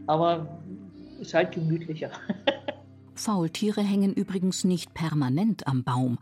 Aber 0.08 0.48
ist 1.20 1.36
halt 1.36 1.52
gemütlicher. 1.52 2.10
Faultiere 3.14 3.82
hängen 3.82 4.14
übrigens 4.14 4.64
nicht 4.64 4.94
permanent 4.96 5.68
am 5.68 5.84
Baum. 5.84 6.18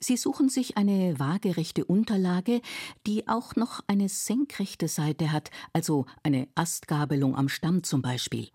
Sie 0.00 0.16
suchen 0.16 0.48
sich 0.48 0.76
eine 0.76 1.18
waagerechte 1.18 1.84
Unterlage, 1.84 2.60
die 3.06 3.26
auch 3.26 3.56
noch 3.56 3.80
eine 3.88 4.08
senkrechte 4.08 4.86
Seite 4.86 5.32
hat, 5.32 5.50
also 5.72 6.06
eine 6.22 6.48
Astgabelung 6.54 7.34
am 7.34 7.48
Stamm 7.48 7.82
zum 7.82 8.00
Beispiel. 8.00 8.48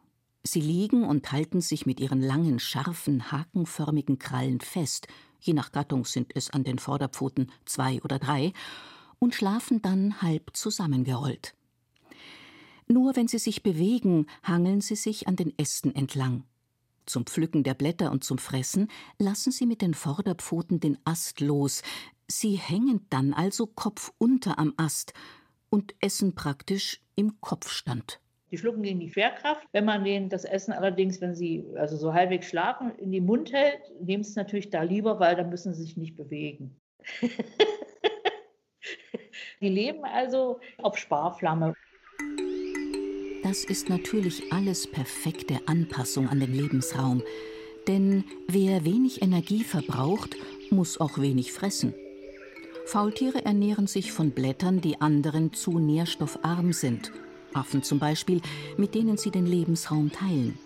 Sie 0.43 0.61
liegen 0.61 1.03
und 1.03 1.31
halten 1.31 1.61
sich 1.61 1.85
mit 1.85 1.99
ihren 1.99 2.21
langen, 2.21 2.59
scharfen, 2.59 3.31
hakenförmigen 3.31 4.19
Krallen 4.19 4.61
fest, 4.61 5.07
je 5.39 5.53
nach 5.53 5.71
Gattung 5.71 6.05
sind 6.05 6.31
es 6.35 6.49
an 6.49 6.63
den 6.63 6.79
Vorderpfoten 6.79 7.51
zwei 7.65 8.01
oder 8.03 8.19
drei, 8.19 8.53
und 9.19 9.35
schlafen 9.35 9.81
dann 9.81 10.21
halb 10.21 10.51
zusammengerollt. 10.53 11.55
Nur 12.87 13.15
wenn 13.15 13.29
sie 13.29 13.39
sich 13.39 13.63
bewegen, 13.63 14.27
hangeln 14.43 14.81
sie 14.81 14.95
sich 14.95 15.27
an 15.27 15.37
den 15.37 15.57
Ästen 15.57 15.95
entlang. 15.95 16.43
Zum 17.05 17.25
Pflücken 17.25 17.63
der 17.63 17.73
Blätter 17.73 18.11
und 18.11 18.23
zum 18.23 18.37
Fressen 18.37 18.89
lassen 19.17 19.51
sie 19.51 19.65
mit 19.65 19.81
den 19.81 19.93
Vorderpfoten 19.93 20.79
den 20.79 20.97
Ast 21.05 21.41
los. 21.41 21.83
Sie 22.27 22.55
hängen 22.55 23.05
dann 23.09 23.33
also 23.33 23.67
kopfunter 23.67 24.57
am 24.57 24.73
Ast 24.77 25.13
und 25.69 25.95
essen 25.99 26.35
praktisch 26.35 27.01
im 27.15 27.41
Kopfstand. 27.41 28.19
Die 28.51 28.59
schlucken 28.59 28.83
gegen 28.83 28.99
die 28.99 29.09
Schwerkraft. 29.09 29.67
Wenn 29.71 29.85
man 29.85 30.03
denen 30.03 30.29
das 30.29 30.45
Essen 30.45 30.73
allerdings, 30.73 31.19
wenn 31.21 31.33
sie 31.33 31.65
also 31.75 31.97
so 31.97 32.13
halbwegs 32.13 32.47
schlafen, 32.47 32.95
in 32.97 33.11
den 33.11 33.25
Mund 33.25 33.51
hält, 33.51 33.81
nehmen 33.99 34.23
sie 34.23 34.29
es 34.29 34.35
natürlich 34.35 34.69
da 34.69 34.83
lieber, 34.83 35.19
weil 35.19 35.35
dann 35.35 35.49
müssen 35.49 35.73
sie 35.73 35.81
sich 35.81 35.97
nicht 35.97 36.15
bewegen. 36.15 36.79
die 39.59 39.69
leben 39.69 40.05
also 40.05 40.59
auf 40.77 40.97
Sparflamme. 40.99 41.73
Das 43.43 43.65
ist 43.65 43.89
natürlich 43.89 44.53
alles 44.53 44.87
perfekte 44.87 45.59
Anpassung 45.65 46.29
an 46.29 46.39
den 46.39 46.53
Lebensraum. 46.53 47.21
Denn 47.87 48.23
wer 48.47 48.85
wenig 48.85 49.21
Energie 49.21 49.65
verbraucht, 49.65 50.37
muss 50.69 50.97
auch 50.97 51.17
wenig 51.17 51.51
fressen. 51.51 51.93
Faultiere 52.85 53.43
ernähren 53.43 53.87
sich 53.87 54.13
von 54.13 54.31
Blättern, 54.31 54.79
die 54.79 55.01
anderen 55.01 55.51
zu 55.51 55.77
nährstoffarm 55.77 56.71
sind. 56.71 57.11
Affen 57.53 57.83
zum 57.83 57.99
Beispiel, 57.99 58.41
mit 58.77 58.95
denen 58.95 59.17
sie 59.17 59.29
den 59.29 59.45
Lebensraum 59.45 60.11
teilen. 60.11 60.57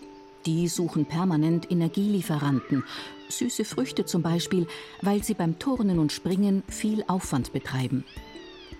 Die 0.46 0.68
suchen 0.68 1.04
permanent 1.04 1.70
Energielieferanten, 1.70 2.84
süße 3.28 3.64
Früchte 3.64 4.04
zum 4.04 4.22
Beispiel, 4.22 4.68
weil 5.02 5.24
sie 5.24 5.34
beim 5.34 5.58
Turnen 5.58 5.98
und 5.98 6.12
Springen 6.12 6.62
viel 6.68 7.04
Aufwand 7.08 7.52
betreiben. 7.52 8.04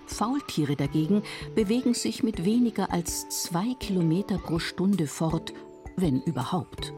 Faultiere 0.09 0.75
dagegen 0.75 1.23
bewegen 1.55 1.93
sich 1.93 2.23
mit 2.23 2.43
weniger 2.43 2.91
als 2.91 3.29
zwei 3.29 3.73
Kilometer 3.79 4.37
pro 4.37 4.59
Stunde 4.59 5.07
fort, 5.07 5.53
wenn 5.95 6.21
überhaupt. 6.23 6.91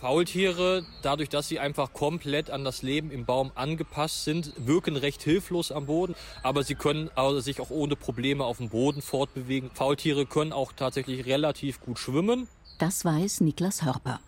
Faultiere, 0.00 0.84
dadurch, 1.02 1.28
dass 1.28 1.48
sie 1.48 1.58
einfach 1.58 1.92
komplett 1.92 2.50
an 2.50 2.64
das 2.64 2.82
Leben 2.82 3.10
im 3.10 3.24
Baum 3.24 3.50
angepasst 3.54 4.24
sind, 4.24 4.52
wirken 4.56 4.96
recht 4.96 5.22
hilflos 5.22 5.72
am 5.72 5.86
Boden, 5.86 6.14
aber 6.42 6.62
sie 6.62 6.74
können 6.74 7.10
also 7.14 7.40
sich 7.40 7.60
auch 7.60 7.70
ohne 7.70 7.96
Probleme 7.96 8.44
auf 8.44 8.58
dem 8.58 8.68
Boden 8.68 9.02
fortbewegen. 9.02 9.70
Faultiere 9.74 10.26
können 10.26 10.52
auch 10.52 10.72
tatsächlich 10.72 11.26
relativ 11.26 11.80
gut 11.80 11.98
schwimmen. 11.98 12.46
Das 12.78 13.04
weiß 13.04 13.40
Niklas 13.40 13.82
Hörper. 13.82 14.20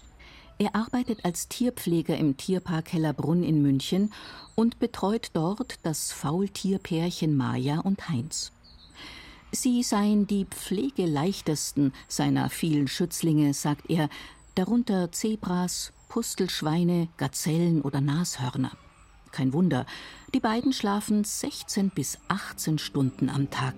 Er 0.60 0.74
arbeitet 0.74 1.24
als 1.24 1.46
Tierpfleger 1.46 2.16
im 2.16 2.36
Tierpark 2.36 2.92
Hellerbrunn 2.92 3.44
in 3.44 3.62
München 3.62 4.12
und 4.56 4.80
betreut 4.80 5.30
dort 5.32 5.76
das 5.84 6.10
Faultierpärchen 6.10 7.36
Maja 7.36 7.78
und 7.78 8.08
Heinz. 8.08 8.50
Sie 9.52 9.84
seien 9.84 10.26
die 10.26 10.46
pflegeleichtesten 10.46 11.92
seiner 12.08 12.50
vielen 12.50 12.88
Schützlinge, 12.88 13.54
sagt 13.54 13.88
er, 13.88 14.08
darunter 14.56 15.12
Zebras, 15.12 15.92
Pustelschweine, 16.08 17.08
Gazellen 17.16 17.80
oder 17.80 18.00
Nashörner. 18.00 18.72
Kein 19.30 19.52
Wunder, 19.52 19.86
die 20.34 20.40
beiden 20.40 20.72
schlafen 20.72 21.22
16 21.22 21.90
bis 21.90 22.18
18 22.26 22.78
Stunden 22.78 23.30
am 23.30 23.48
Tag. 23.50 23.74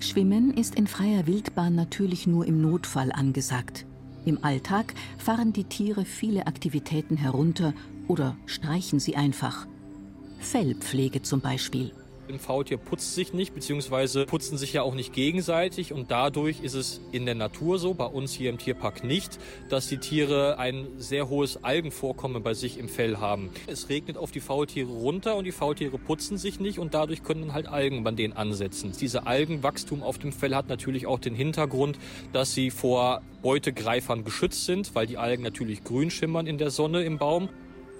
Schwimmen 0.00 0.54
ist 0.54 0.74
in 0.74 0.86
freier 0.86 1.26
Wildbahn 1.26 1.74
natürlich 1.74 2.26
nur 2.26 2.46
im 2.46 2.62
Notfall 2.62 3.12
angesagt. 3.12 3.84
Im 4.24 4.42
Alltag 4.42 4.94
fahren 5.18 5.52
die 5.52 5.64
Tiere 5.64 6.04
viele 6.04 6.46
Aktivitäten 6.46 7.16
herunter 7.16 7.74
oder 8.08 8.36
streichen 8.46 9.00
sie 9.00 9.16
einfach. 9.16 9.66
Fellpflege 10.38 11.22
zum 11.22 11.40
Beispiel. 11.40 11.92
Ein 12.26 12.38
Faultier 12.38 12.78
putzt 12.78 13.14
sich 13.14 13.34
nicht, 13.34 13.54
beziehungsweise 13.54 14.24
putzen 14.24 14.56
sich 14.56 14.72
ja 14.72 14.82
auch 14.82 14.94
nicht 14.94 15.12
gegenseitig 15.12 15.92
und 15.92 16.10
dadurch 16.10 16.62
ist 16.62 16.74
es 16.74 17.02
in 17.12 17.26
der 17.26 17.34
Natur 17.34 17.78
so, 17.78 17.92
bei 17.92 18.06
uns 18.06 18.32
hier 18.32 18.48
im 18.48 18.56
Tierpark 18.56 19.04
nicht, 19.04 19.38
dass 19.68 19.88
die 19.88 19.98
Tiere 19.98 20.58
ein 20.58 20.86
sehr 20.96 21.28
hohes 21.28 21.62
Algenvorkommen 21.62 22.42
bei 22.42 22.54
sich 22.54 22.78
im 22.78 22.88
Fell 22.88 23.18
haben. 23.18 23.50
Es 23.66 23.90
regnet 23.90 24.16
auf 24.16 24.30
die 24.30 24.40
Faultiere 24.40 24.90
runter 24.90 25.36
und 25.36 25.44
die 25.44 25.52
Faultiere 25.52 25.98
putzen 25.98 26.38
sich 26.38 26.60
nicht 26.60 26.78
und 26.78 26.94
dadurch 26.94 27.22
können 27.22 27.52
halt 27.52 27.66
Algen 27.66 28.04
bei 28.04 28.12
denen 28.12 28.32
ansetzen. 28.32 28.92
Diese 28.98 29.26
Algenwachstum 29.26 30.02
auf 30.02 30.18
dem 30.18 30.32
Fell 30.32 30.54
hat 30.54 30.68
natürlich 30.68 31.06
auch 31.06 31.18
den 31.18 31.34
Hintergrund, 31.34 31.98
dass 32.32 32.54
sie 32.54 32.70
vor 32.70 33.20
Beutegreifern 33.42 34.24
geschützt 34.24 34.64
sind, 34.64 34.94
weil 34.94 35.06
die 35.06 35.18
Algen 35.18 35.42
natürlich 35.42 35.84
grün 35.84 36.10
schimmern 36.10 36.46
in 36.46 36.56
der 36.56 36.70
Sonne 36.70 37.02
im 37.02 37.18
Baum. 37.18 37.50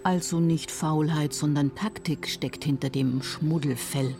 Also 0.04 0.38
nicht 0.38 0.70
Faulheit, 0.70 1.32
sondern 1.32 1.74
Taktik 1.74 2.28
steckt 2.28 2.62
hinter 2.62 2.90
dem 2.90 3.22
Schmuddelfell. 3.22 4.14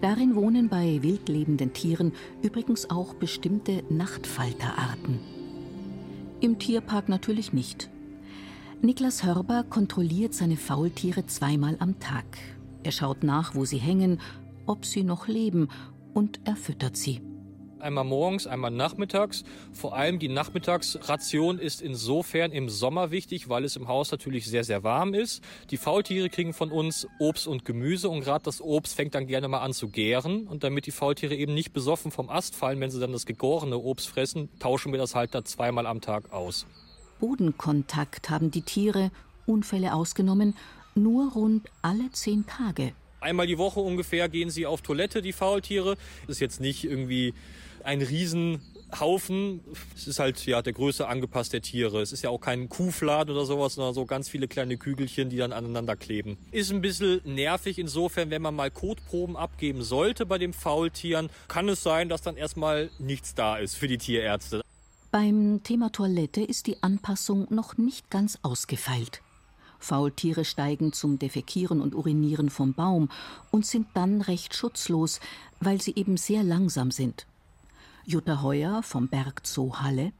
Darin 0.00 0.36
wohnen 0.36 0.68
bei 0.68 1.02
wildlebenden 1.02 1.72
Tieren 1.72 2.12
übrigens 2.40 2.88
auch 2.88 3.14
bestimmte 3.14 3.82
Nachtfalterarten. 3.90 5.18
Im 6.40 6.60
Tierpark 6.60 7.08
natürlich 7.08 7.52
nicht. 7.52 7.90
Niklas 8.80 9.24
Hörber 9.24 9.64
kontrolliert 9.68 10.34
seine 10.34 10.56
Faultiere 10.56 11.26
zweimal 11.26 11.76
am 11.80 11.98
Tag. 11.98 12.24
Er 12.84 12.92
schaut 12.92 13.24
nach, 13.24 13.56
wo 13.56 13.64
sie 13.64 13.78
hängen, 13.78 14.20
ob 14.66 14.84
sie 14.84 15.02
noch 15.02 15.26
leben 15.26 15.68
und 16.14 16.40
er 16.44 16.54
füttert 16.56 16.96
sie. 16.96 17.20
Einmal 17.82 18.04
morgens, 18.04 18.46
einmal 18.46 18.70
nachmittags. 18.70 19.42
Vor 19.72 19.96
allem 19.96 20.20
die 20.20 20.28
Nachmittagsration 20.28 21.58
ist 21.58 21.82
insofern 21.82 22.52
im 22.52 22.68
Sommer 22.68 23.10
wichtig, 23.10 23.48
weil 23.48 23.64
es 23.64 23.74
im 23.74 23.88
Haus 23.88 24.12
natürlich 24.12 24.46
sehr, 24.46 24.62
sehr 24.62 24.84
warm 24.84 25.14
ist. 25.14 25.42
Die 25.70 25.76
Faultiere 25.76 26.30
kriegen 26.30 26.52
von 26.52 26.70
uns 26.70 27.08
Obst 27.18 27.48
und 27.48 27.64
Gemüse 27.64 28.08
und 28.08 28.20
gerade 28.20 28.44
das 28.44 28.60
Obst 28.60 28.94
fängt 28.94 29.16
dann 29.16 29.26
gerne 29.26 29.48
mal 29.48 29.62
an 29.62 29.72
zu 29.72 29.88
gären. 29.88 30.46
Und 30.46 30.62
damit 30.62 30.86
die 30.86 30.92
Faultiere 30.92 31.34
eben 31.34 31.54
nicht 31.54 31.72
besoffen 31.72 32.12
vom 32.12 32.30
Ast 32.30 32.54
fallen, 32.54 32.78
wenn 32.78 32.92
sie 32.92 33.00
dann 33.00 33.10
das 33.10 33.26
gegorene 33.26 33.76
Obst 33.76 34.08
fressen, 34.08 34.48
tauschen 34.60 34.92
wir 34.92 35.00
das 35.00 35.16
halt 35.16 35.34
da 35.34 35.44
zweimal 35.44 35.86
am 35.86 36.00
Tag 36.00 36.32
aus. 36.32 36.66
Bodenkontakt 37.18 38.30
haben 38.30 38.52
die 38.52 38.62
Tiere, 38.62 39.10
Unfälle 39.44 39.92
ausgenommen, 39.92 40.54
nur 40.94 41.32
rund 41.32 41.68
alle 41.82 42.12
zehn 42.12 42.46
Tage. 42.46 42.92
Einmal 43.22 43.46
die 43.46 43.56
Woche 43.56 43.78
ungefähr 43.78 44.28
gehen 44.28 44.50
sie 44.50 44.66
auf 44.66 44.82
Toilette, 44.82 45.22
die 45.22 45.32
Faultiere. 45.32 45.96
Das 46.26 46.36
ist 46.36 46.40
jetzt 46.40 46.60
nicht 46.60 46.82
irgendwie 46.82 47.34
ein 47.84 48.02
riesen 48.02 48.60
Haufen. 48.98 49.60
Es 49.96 50.06
ist 50.06 50.18
halt 50.18 50.44
ja 50.46 50.62
der 50.62 50.72
Größe 50.72 51.06
angepasst 51.06 51.52
der 51.52 51.62
Tiere. 51.62 52.00
Es 52.02 52.12
ist 52.12 52.22
ja 52.22 52.30
auch 52.30 52.40
kein 52.40 52.68
Kuhfladen 52.68 53.34
oder 53.34 53.46
sowas, 53.46 53.74
sondern 53.74 53.94
so 53.94 54.04
ganz 54.04 54.28
viele 54.28 54.48
kleine 54.48 54.76
Kügelchen, 54.76 55.30
die 55.30 55.38
dann 55.38 55.52
aneinander 55.52 55.96
kleben. 55.96 56.36
Ist 56.50 56.70
ein 56.70 56.80
bisschen 56.80 57.20
nervig 57.24 57.78
insofern, 57.78 58.30
wenn 58.30 58.42
man 58.42 58.54
mal 58.54 58.70
Kotproben 58.70 59.36
abgeben 59.36 59.82
sollte 59.82 60.26
bei 60.26 60.38
den 60.38 60.52
Faultieren, 60.52 61.30
kann 61.48 61.68
es 61.68 61.82
sein, 61.82 62.08
dass 62.08 62.22
dann 62.22 62.36
erstmal 62.36 62.90
nichts 62.98 63.34
da 63.34 63.56
ist 63.56 63.76
für 63.76 63.88
die 63.88 63.98
Tierärzte. 63.98 64.62
Beim 65.10 65.60
Thema 65.62 65.90
Toilette 65.92 66.42
ist 66.42 66.66
die 66.66 66.82
Anpassung 66.82 67.46
noch 67.50 67.76
nicht 67.76 68.10
ganz 68.10 68.38
ausgefeilt. 68.42 69.20
Faultiere 69.78 70.44
steigen 70.44 70.92
zum 70.92 71.18
Defekieren 71.18 71.80
und 71.80 71.94
Urinieren 71.94 72.50
vom 72.50 72.72
Baum 72.72 73.10
und 73.50 73.66
sind 73.66 73.88
dann 73.94 74.22
recht 74.22 74.54
schutzlos, 74.54 75.20
weil 75.60 75.82
sie 75.82 75.94
eben 75.96 76.16
sehr 76.16 76.42
langsam 76.42 76.90
sind. 76.90 77.26
Jutta 78.04 78.42
Heuer 78.42 78.82
vom 78.82 79.08
Berg 79.08 79.40
Zoo 79.44 79.74
Halle. 79.76 80.12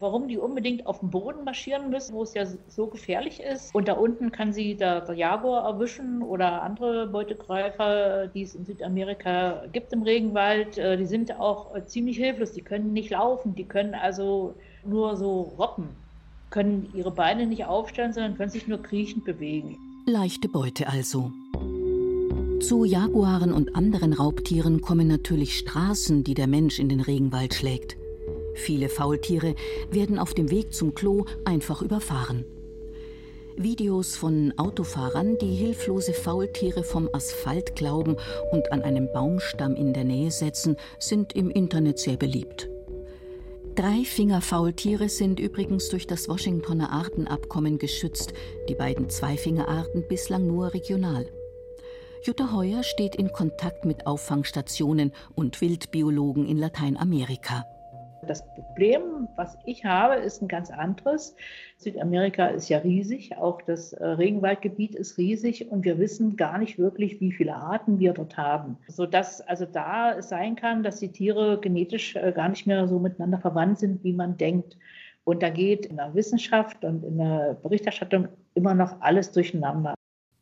Warum 0.00 0.28
die 0.28 0.38
unbedingt 0.38 0.86
auf 0.86 1.00
den 1.00 1.10
Boden 1.10 1.44
marschieren 1.44 1.90
müssen, 1.90 2.14
wo 2.14 2.22
es 2.22 2.32
ja 2.32 2.46
so 2.68 2.86
gefährlich 2.86 3.40
ist. 3.40 3.74
Und 3.74 3.88
da 3.88 3.94
unten 3.94 4.30
kann 4.30 4.52
sie 4.52 4.76
der, 4.76 5.00
der 5.00 5.16
Jaguar 5.16 5.64
erwischen 5.64 6.22
oder 6.22 6.62
andere 6.62 7.08
Beutegreifer, 7.08 8.28
die 8.28 8.42
es 8.42 8.54
in 8.54 8.64
Südamerika 8.64 9.64
gibt 9.72 9.92
im 9.92 10.02
Regenwald. 10.02 10.78
Äh, 10.78 10.96
die 10.96 11.06
sind 11.06 11.38
auch 11.38 11.74
äh, 11.74 11.84
ziemlich 11.84 12.16
hilflos. 12.16 12.52
Die 12.52 12.62
können 12.62 12.92
nicht 12.92 13.10
laufen. 13.10 13.56
Die 13.56 13.64
können 13.64 13.94
also 13.94 14.54
nur 14.84 15.16
so 15.16 15.52
robben 15.58 15.88
können 16.50 16.88
ihre 16.94 17.10
Beine 17.10 17.46
nicht 17.46 17.64
aufstellen, 17.64 18.12
sondern 18.12 18.36
können 18.36 18.50
sich 18.50 18.66
nur 18.66 18.82
kriechend 18.82 19.24
bewegen. 19.24 19.76
Leichte 20.06 20.48
Beute 20.48 20.88
also. 20.88 21.30
Zu 22.60 22.84
Jaguaren 22.84 23.52
und 23.52 23.76
anderen 23.76 24.12
Raubtieren 24.12 24.80
kommen 24.80 25.06
natürlich 25.06 25.56
Straßen, 25.58 26.24
die 26.24 26.34
der 26.34 26.48
Mensch 26.48 26.80
in 26.80 26.88
den 26.88 27.00
Regenwald 27.00 27.54
schlägt. 27.54 27.96
Viele 28.54 28.88
Faultiere 28.88 29.54
werden 29.92 30.18
auf 30.18 30.34
dem 30.34 30.50
Weg 30.50 30.74
zum 30.74 30.92
Klo 30.92 31.24
einfach 31.44 31.82
überfahren. 31.82 32.44
Videos 33.56 34.16
von 34.16 34.52
Autofahrern, 34.56 35.38
die 35.38 35.54
hilflose 35.54 36.12
Faultiere 36.12 36.82
vom 36.82 37.08
Asphalt 37.12 37.76
glauben 37.76 38.16
und 38.50 38.72
an 38.72 38.82
einem 38.82 39.08
Baumstamm 39.12 39.76
in 39.76 39.92
der 39.92 40.04
Nähe 40.04 40.32
setzen, 40.32 40.76
sind 40.98 41.36
im 41.36 41.50
Internet 41.50 42.00
sehr 42.00 42.16
beliebt. 42.16 42.68
Dreifingerfaultiere 43.76 45.08
sind 45.08 45.38
übrigens 45.38 45.88
durch 45.90 46.08
das 46.08 46.28
Washingtoner 46.28 46.90
Artenabkommen 46.90 47.78
geschützt, 47.78 48.32
die 48.68 48.74
beiden 48.74 49.08
Zweifingerarten 49.08 50.08
bislang 50.08 50.48
nur 50.48 50.74
regional. 50.74 51.26
Jutta 52.24 52.52
Heuer 52.52 52.82
steht 52.82 53.14
in 53.14 53.32
Kontakt 53.32 53.84
mit 53.84 54.06
Auffangstationen 54.06 55.12
und 55.36 55.60
Wildbiologen 55.60 56.46
in 56.46 56.58
Lateinamerika. 56.58 57.64
Das 58.26 58.44
Problem, 58.54 59.28
was 59.36 59.56
ich 59.64 59.84
habe, 59.84 60.16
ist 60.16 60.42
ein 60.42 60.48
ganz 60.48 60.70
anderes. 60.70 61.36
Südamerika 61.76 62.48
ist 62.48 62.68
ja 62.68 62.78
riesig, 62.78 63.36
auch 63.36 63.62
das 63.62 63.92
äh, 63.92 64.04
Regenwaldgebiet 64.04 64.96
ist 64.96 65.16
riesig 65.16 65.70
und 65.70 65.84
wir 65.84 65.98
wissen 65.98 66.36
gar 66.36 66.58
nicht 66.58 66.78
wirklich, 66.78 67.20
wie 67.20 67.30
viele 67.30 67.54
Arten 67.54 68.00
wir 68.00 68.12
dort 68.12 68.36
haben. 68.36 68.76
Sodass 68.88 69.40
also 69.40 69.64
da 69.64 70.14
es 70.14 70.28
sein 70.28 70.56
kann, 70.56 70.82
dass 70.82 70.98
die 70.98 71.12
Tiere 71.12 71.60
genetisch 71.60 72.16
äh, 72.16 72.32
gar 72.32 72.48
nicht 72.48 72.66
mehr 72.66 72.88
so 72.88 72.98
miteinander 72.98 73.38
verwandt 73.38 73.78
sind, 73.78 74.02
wie 74.02 74.12
man 74.12 74.36
denkt. 74.36 74.76
Und 75.22 75.42
da 75.42 75.50
geht 75.50 75.86
in 75.86 75.96
der 75.96 76.14
Wissenschaft 76.14 76.84
und 76.84 77.04
in 77.04 77.18
der 77.18 77.56
Berichterstattung 77.62 78.28
immer 78.54 78.74
noch 78.74 79.00
alles 79.00 79.30
durcheinander. 79.30 79.94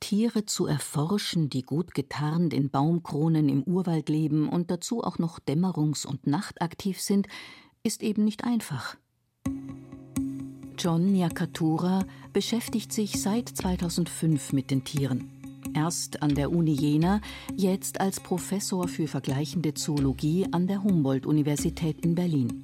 Tiere 0.06 0.46
zu 0.46 0.66
erforschen, 0.66 1.50
die 1.50 1.62
gut 1.62 1.92
getarnt 1.92 2.54
in 2.54 2.70
Baumkronen 2.70 3.48
im 3.48 3.64
Urwald 3.64 4.08
leben 4.08 4.48
und 4.48 4.70
dazu 4.70 5.02
auch 5.02 5.18
noch 5.18 5.40
dämmerungs- 5.40 6.06
und 6.06 6.28
nachtaktiv 6.28 7.00
sind, 7.00 7.26
ist 7.82 8.04
eben 8.04 8.22
nicht 8.22 8.44
einfach. 8.44 8.96
John 10.78 11.12
Nyakatura 11.12 12.04
beschäftigt 12.32 12.92
sich 12.92 13.20
seit 13.20 13.48
2005 13.48 14.52
mit 14.52 14.70
den 14.70 14.84
Tieren. 14.84 15.28
Erst 15.75 16.22
an 16.22 16.36
der 16.36 16.52
Uni 16.52 16.75
Jena, 16.75 17.20
jetzt 17.56 18.00
als 18.00 18.20
Professor 18.20 18.86
für 18.86 19.08
vergleichende 19.08 19.75
Zoologie 19.75 20.46
an 20.52 20.68
der 20.68 20.84
Humboldt-Universität 20.84 22.06
in 22.06 22.14
Berlin. 22.14 22.62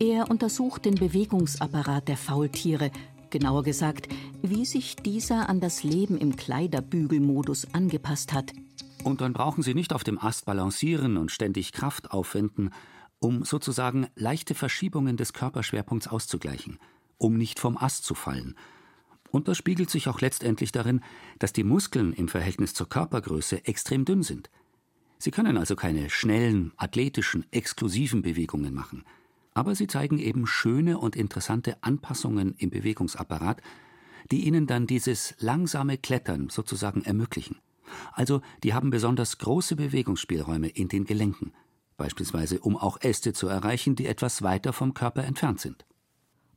Er 0.00 0.28
untersucht 0.28 0.86
den 0.86 0.96
Bewegungsapparat 0.96 2.08
der 2.08 2.16
Faultiere, 2.16 2.90
genauer 3.38 3.64
gesagt, 3.64 4.08
wie 4.40 4.64
sich 4.64 4.96
dieser 4.96 5.50
an 5.50 5.60
das 5.60 5.82
Leben 5.82 6.16
im 6.16 6.36
Kleiderbügelmodus 6.36 7.74
angepasst 7.74 8.32
hat. 8.32 8.52
Und 9.04 9.20
dann 9.20 9.34
brauchen 9.34 9.62
Sie 9.62 9.74
nicht 9.74 9.92
auf 9.92 10.04
dem 10.04 10.18
Ast 10.18 10.46
balancieren 10.46 11.18
und 11.18 11.30
ständig 11.30 11.72
Kraft 11.72 12.12
aufwenden, 12.12 12.70
um 13.18 13.44
sozusagen 13.44 14.06
leichte 14.14 14.54
Verschiebungen 14.54 15.18
des 15.18 15.34
Körperschwerpunkts 15.34 16.08
auszugleichen, 16.08 16.78
um 17.18 17.36
nicht 17.36 17.60
vom 17.60 17.76
Ast 17.76 18.04
zu 18.04 18.14
fallen. 18.14 18.56
Und 19.30 19.48
das 19.48 19.58
spiegelt 19.58 19.90
sich 19.90 20.08
auch 20.08 20.22
letztendlich 20.22 20.72
darin, 20.72 21.02
dass 21.38 21.52
die 21.52 21.64
Muskeln 21.64 22.14
im 22.14 22.28
Verhältnis 22.28 22.72
zur 22.72 22.88
Körpergröße 22.88 23.66
extrem 23.66 24.06
dünn 24.06 24.22
sind. 24.22 24.48
Sie 25.18 25.30
können 25.30 25.58
also 25.58 25.76
keine 25.76 26.08
schnellen, 26.08 26.72
athletischen, 26.78 27.44
exklusiven 27.50 28.22
Bewegungen 28.22 28.72
machen. 28.72 29.04
Aber 29.56 29.74
sie 29.74 29.86
zeigen 29.86 30.18
eben 30.18 30.46
schöne 30.46 30.98
und 30.98 31.16
interessante 31.16 31.82
Anpassungen 31.82 32.54
im 32.58 32.70
Bewegungsapparat, 32.70 33.62
die 34.30 34.46
ihnen 34.46 34.66
dann 34.66 34.86
dieses 34.86 35.34
langsame 35.38 35.98
Klettern 35.98 36.48
sozusagen 36.50 37.02
ermöglichen. 37.02 37.56
Also, 38.12 38.42
die 38.62 38.74
haben 38.74 38.90
besonders 38.90 39.38
große 39.38 39.76
Bewegungsspielräume 39.76 40.68
in 40.68 40.88
den 40.88 41.04
Gelenken 41.04 41.52
beispielsweise 41.96 42.60
um 42.60 42.76
auch 42.76 43.00
Äste 43.00 43.32
zu 43.32 43.48
erreichen, 43.48 43.96
die 43.96 44.06
etwas 44.06 44.42
weiter 44.42 44.72
vom 44.72 44.94
Körper 44.94 45.24
entfernt 45.24 45.60
sind. 45.60 45.84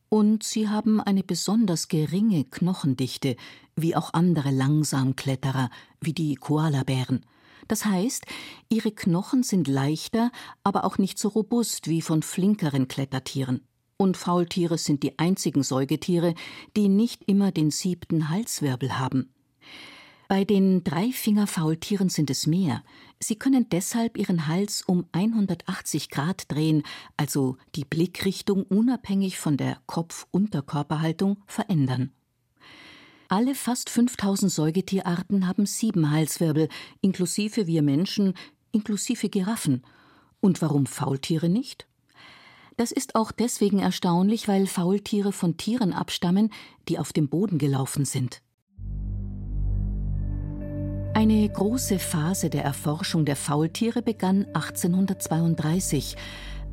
Und 0.09 0.43
sie 0.43 0.67
haben 0.67 0.99
eine 0.99 1.23
besonders 1.23 1.87
geringe 1.87 2.43
Knochendichte, 2.45 3.35
wie 3.75 3.95
auch 3.95 4.13
andere 4.13 4.49
Langsamkletterer, 4.49 5.69
wie 6.01 6.13
die 6.13 6.35
Koalabären. 6.35 7.25
Das 7.69 7.85
heißt, 7.85 8.25
ihre 8.69 8.91
Knochen 8.91 9.43
sind 9.43 9.67
leichter, 9.67 10.31
aber 10.63 10.83
auch 10.85 10.97
nicht 10.97 11.19
so 11.19 11.29
robust 11.29 11.87
wie 11.87 12.01
von 12.01 12.23
flinkeren 12.23 12.87
Klettertieren. 12.87 13.61
Und 13.95 14.17
Faultiere 14.17 14.79
sind 14.79 15.03
die 15.03 15.19
einzigen 15.19 15.61
Säugetiere, 15.61 16.33
die 16.75 16.89
nicht 16.89 17.23
immer 17.25 17.51
den 17.51 17.69
siebten 17.69 18.29
Halswirbel 18.29 18.97
haben. 18.97 19.33
Bei 20.27 20.45
den 20.45 20.83
Dreifingerfaultieren 20.83 22.09
sind 22.09 22.31
es 22.31 22.47
mehr. 22.47 22.83
Sie 23.19 23.35
können 23.35 23.69
deshalb 23.69 24.17
ihren 24.17 24.47
Hals 24.47 24.81
um 24.81 25.05
180 25.11 26.09
Grad 26.09 26.51
drehen, 26.51 26.81
also 27.17 27.57
die 27.75 27.85
Blickrichtung 27.85 28.63
unabhängig 28.63 29.37
von 29.37 29.57
der 29.57 29.77
Kopf-Unterkörperhaltung 29.85 31.37
verändern. 31.45 32.13
Alle 33.31 33.53
fast 33.53 33.91
5000 33.91 34.51
Säugetierarten 34.51 35.47
haben 35.47 35.67
sieben 35.67 36.09
Halswirbel, 36.09 36.67
inklusive 37.01 37.67
wir 37.67 37.83
Menschen, 37.83 38.33
inklusive 38.71 39.29
Giraffen. 39.29 39.83
Und 40.39 40.63
warum 40.63 40.87
Faultiere 40.87 41.47
nicht? 41.47 41.85
Das 42.75 42.91
ist 42.91 43.13
auch 43.13 43.31
deswegen 43.31 43.77
erstaunlich, 43.77 44.47
weil 44.47 44.65
Faultiere 44.65 45.31
von 45.31 45.57
Tieren 45.57 45.93
abstammen, 45.93 46.51
die 46.87 46.97
auf 46.97 47.13
dem 47.13 47.29
Boden 47.29 47.59
gelaufen 47.59 48.03
sind. 48.03 48.41
Eine 51.13 51.47
große 51.49 51.99
Phase 51.99 52.49
der 52.49 52.63
Erforschung 52.63 53.25
der 53.25 53.35
Faultiere 53.35 54.01
begann 54.01 54.45
1832, 54.55 56.15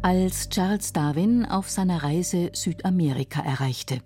als 0.00 0.48
Charles 0.48 0.94
Darwin 0.94 1.44
auf 1.44 1.68
seiner 1.68 2.02
Reise 2.02 2.50
Südamerika 2.54 3.42
erreichte. 3.42 4.00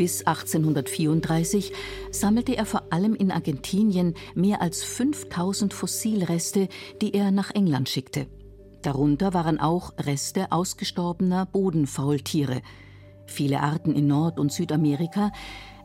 Bis 0.00 0.26
1834 0.26 1.74
sammelte 2.10 2.56
er 2.56 2.64
vor 2.64 2.84
allem 2.88 3.14
in 3.14 3.30
Argentinien 3.30 4.14
mehr 4.34 4.62
als 4.62 4.82
5000 4.82 5.74
Fossilreste, 5.74 6.68
die 7.02 7.12
er 7.12 7.30
nach 7.30 7.50
England 7.50 7.90
schickte. 7.90 8.26
Darunter 8.80 9.34
waren 9.34 9.60
auch 9.60 9.92
Reste 9.98 10.52
ausgestorbener 10.52 11.44
Bodenfaultiere. 11.44 12.62
Viele 13.26 13.60
Arten 13.60 13.94
in 13.94 14.06
Nord- 14.06 14.40
und 14.40 14.50
Südamerika 14.50 15.32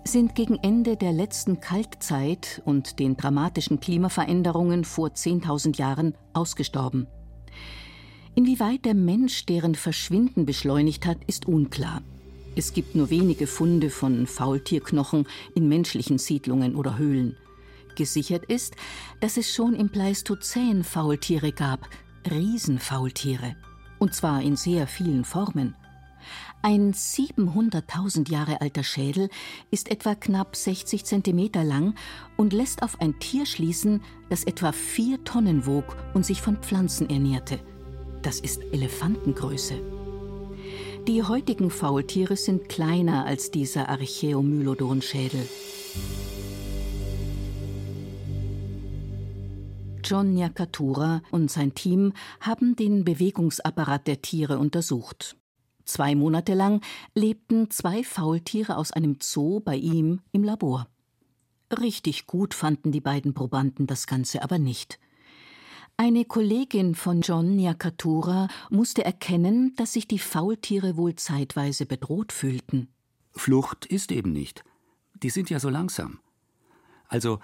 sind 0.05 0.33
gegen 0.33 0.59
Ende 0.63 0.95
der 0.95 1.11
letzten 1.11 1.59
Kaltzeit 1.59 2.61
und 2.63 2.99
den 2.99 3.17
dramatischen 3.17 3.81
Klimaveränderungen 3.81 4.85
vor 4.85 5.09
10.000 5.09 5.77
Jahren 5.77 6.17
ausgestorben. 6.31 7.07
Inwieweit 8.33 8.85
der 8.85 8.95
Mensch 8.95 9.45
deren 9.45 9.75
Verschwinden 9.75 10.45
beschleunigt 10.45 11.05
hat, 11.05 11.17
ist 11.27 11.47
unklar. 11.47 12.01
Es 12.55 12.71
gibt 12.71 12.95
nur 12.95 13.09
wenige 13.09 13.47
Funde 13.47 13.89
von 13.89 14.27
Faultierknochen 14.27 15.27
in 15.55 15.67
menschlichen 15.67 16.17
Siedlungen 16.17 16.75
oder 16.75 16.97
Höhlen. 16.97 17.35
Gesichert 17.95 18.45
ist, 18.45 18.75
dass 19.19 19.37
es 19.37 19.53
schon 19.53 19.73
im 19.73 19.89
Pleistozän 19.89 20.83
Faultiere 20.83 21.51
gab, 21.51 21.89
Riesenfaultiere. 22.29 23.55
Und 23.99 24.13
zwar 24.13 24.41
in 24.41 24.55
sehr 24.55 24.87
vielen 24.87 25.25
Formen. 25.25 25.75
Ein 26.61 26.93
700.000 26.93 28.31
Jahre 28.31 28.61
alter 28.61 28.83
Schädel 28.83 29.29
ist 29.69 29.91
etwa 29.91 30.15
knapp 30.15 30.55
60 30.55 31.05
Zentimeter 31.05 31.63
lang 31.63 31.93
und 32.37 32.53
lässt 32.53 32.81
auf 32.83 32.99
ein 32.99 33.19
Tier 33.19 33.45
schließen, 33.45 34.01
das 34.29 34.45
etwa 34.45 34.71
vier 34.71 35.23
Tonnen 35.23 35.65
wog 35.67 35.95
und 36.13 36.25
sich 36.25 36.41
von 36.41 36.57
Pflanzen 36.57 37.09
ernährte. 37.09 37.59
Das 38.23 38.39
ist 38.39 38.63
Elefantengröße. 38.71 39.94
Die 41.07 41.21
heutigen 41.21 41.69
Faultiere 41.69 42.35
sind 42.35 42.67
kleiner 42.67 43.25
als 43.25 43.51
dieser 43.51 43.89
Archeomylodon-Schädel. 43.89 45.47
John 50.03 50.33
Nyakatura 50.33 51.21
und 51.29 51.51
sein 51.51 51.75
Team 51.75 52.13
haben 52.39 52.75
den 52.75 53.05
Bewegungsapparat 53.05 54.07
der 54.07 54.23
Tiere 54.23 54.57
untersucht. 54.57 55.37
Zwei 55.83 56.15
Monate 56.15 56.55
lang 56.55 56.81
lebten 57.13 57.69
zwei 57.69 58.03
Faultiere 58.03 58.75
aus 58.75 58.91
einem 58.91 59.17
Zoo 59.21 59.59
bei 59.59 59.75
ihm 59.75 60.21
im 60.31 60.43
Labor. 60.43 60.87
Richtig 61.71 62.25
gut 62.25 62.55
fanden 62.55 62.91
die 62.91 63.01
beiden 63.01 63.35
Probanden 63.35 63.85
das 63.85 64.07
Ganze 64.07 64.41
aber 64.41 64.57
nicht. 64.57 64.97
Eine 65.97 66.25
Kollegin 66.25 66.93
von 66.93 67.21
John 67.21 67.55
Nyakatura 67.55 68.49
musste 68.69 69.05
erkennen, 69.05 69.73
dass 69.77 69.93
sich 69.93 70.07
die 70.07 70.19
Faultiere 70.19 70.97
wohl 70.97 71.15
zeitweise 71.15 71.85
bedroht 71.85 72.33
fühlten. 72.33 72.89
Flucht 73.31 73.85
ist 73.85 74.11
eben 74.11 74.33
nicht. 74.33 74.65
Die 75.23 75.29
sind 75.29 75.49
ja 75.49 75.57
so 75.59 75.69
langsam. 75.69 76.19
Also 77.07 77.39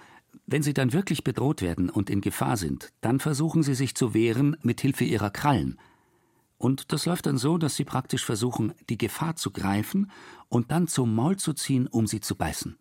wenn 0.46 0.62
sie 0.62 0.74
dann 0.74 0.92
wirklich 0.92 1.24
bedroht 1.24 1.62
werden 1.62 1.88
und 1.88 2.10
in 2.10 2.20
Gefahr 2.20 2.58
sind, 2.58 2.92
dann 3.00 3.20
versuchen 3.20 3.62
sie 3.62 3.74
sich 3.74 3.94
zu 3.94 4.12
wehren 4.12 4.56
mit 4.60 4.82
Hilfe 4.82 5.04
ihrer 5.04 5.30
Krallen. 5.30 5.78
Und 6.58 6.92
das 6.92 7.06
läuft 7.06 7.26
dann 7.26 7.38
so, 7.38 7.56
dass 7.56 7.74
sie 7.76 7.84
praktisch 7.84 8.24
versuchen, 8.24 8.74
die 8.90 8.98
Gefahr 8.98 9.34
zu 9.36 9.50
greifen 9.50 10.10
und 10.48 10.70
dann 10.70 10.88
zum 10.88 11.14
Maul 11.14 11.38
zu 11.38 11.54
ziehen, 11.54 11.86
um 11.86 12.06
sie 12.06 12.20
zu 12.20 12.36
beißen. 12.36 12.76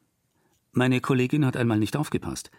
Meine 0.73 0.99
Kollegin 0.99 1.45
hat 1.45 1.55
einmal 1.55 1.79
nicht 1.79 1.95
aufgepasst. 1.95 2.51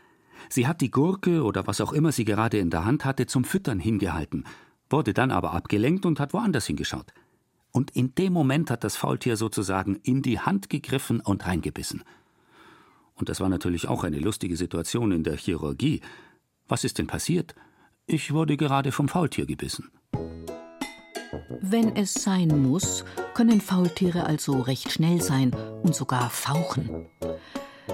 Sie 0.49 0.67
hat 0.67 0.81
die 0.81 0.91
Gurke 0.91 1.43
oder 1.43 1.67
was 1.67 1.81
auch 1.81 1.93
immer 1.93 2.13
sie 2.13 2.25
gerade 2.25 2.59
in 2.59 2.71
der 2.71 2.85
Hand 2.85 3.05
hatte 3.05 3.27
zum 3.27 3.45
Füttern 3.45 3.79
hingehalten, 3.79 4.45
wurde 4.91 5.15
dann 5.15 5.31
aber 5.31 5.53
abgelenkt 5.53 6.07
und 6.07 6.21
hat 6.21 6.33
woanders 6.33 6.67
hingeschaut. 6.67 7.13
Und 7.73 7.91
in 7.93 8.15
dem 8.15 8.33
Moment 8.33 8.71
hat 8.71 8.85
das 8.85 8.97
Faultier 8.97 9.37
sozusagen 9.37 9.97
in 10.03 10.23
die 10.23 10.39
Hand 10.39 10.69
gegriffen 10.69 11.21
und 11.21 11.47
reingebissen. 11.47 12.05
Und 13.15 13.29
das 13.29 13.41
war 13.41 13.49
natürlich 13.49 13.89
auch 13.89 14.05
eine 14.05 14.19
lustige 14.19 14.57
Situation 14.57 15.13
in 15.13 15.25
der 15.25 15.37
Chirurgie. 15.37 16.01
Was 16.69 16.85
ist 16.85 16.99
denn 16.99 17.07
passiert? 17.07 17.55
Ich 18.07 18.33
wurde 18.33 18.57
gerade 18.57 18.93
vom 18.93 19.09
Faultier 19.09 19.47
gebissen. 19.47 19.91
Wenn 21.61 21.97
es 21.97 22.15
sein 22.15 22.49
muss, 22.63 23.05
können 23.35 23.61
Faultiere 23.61 24.25
also 24.25 24.61
recht 24.61 24.93
schnell 24.93 25.23
sein 25.23 25.55
und 25.83 25.95
sogar 25.95 26.29
fauchen. 26.29 27.07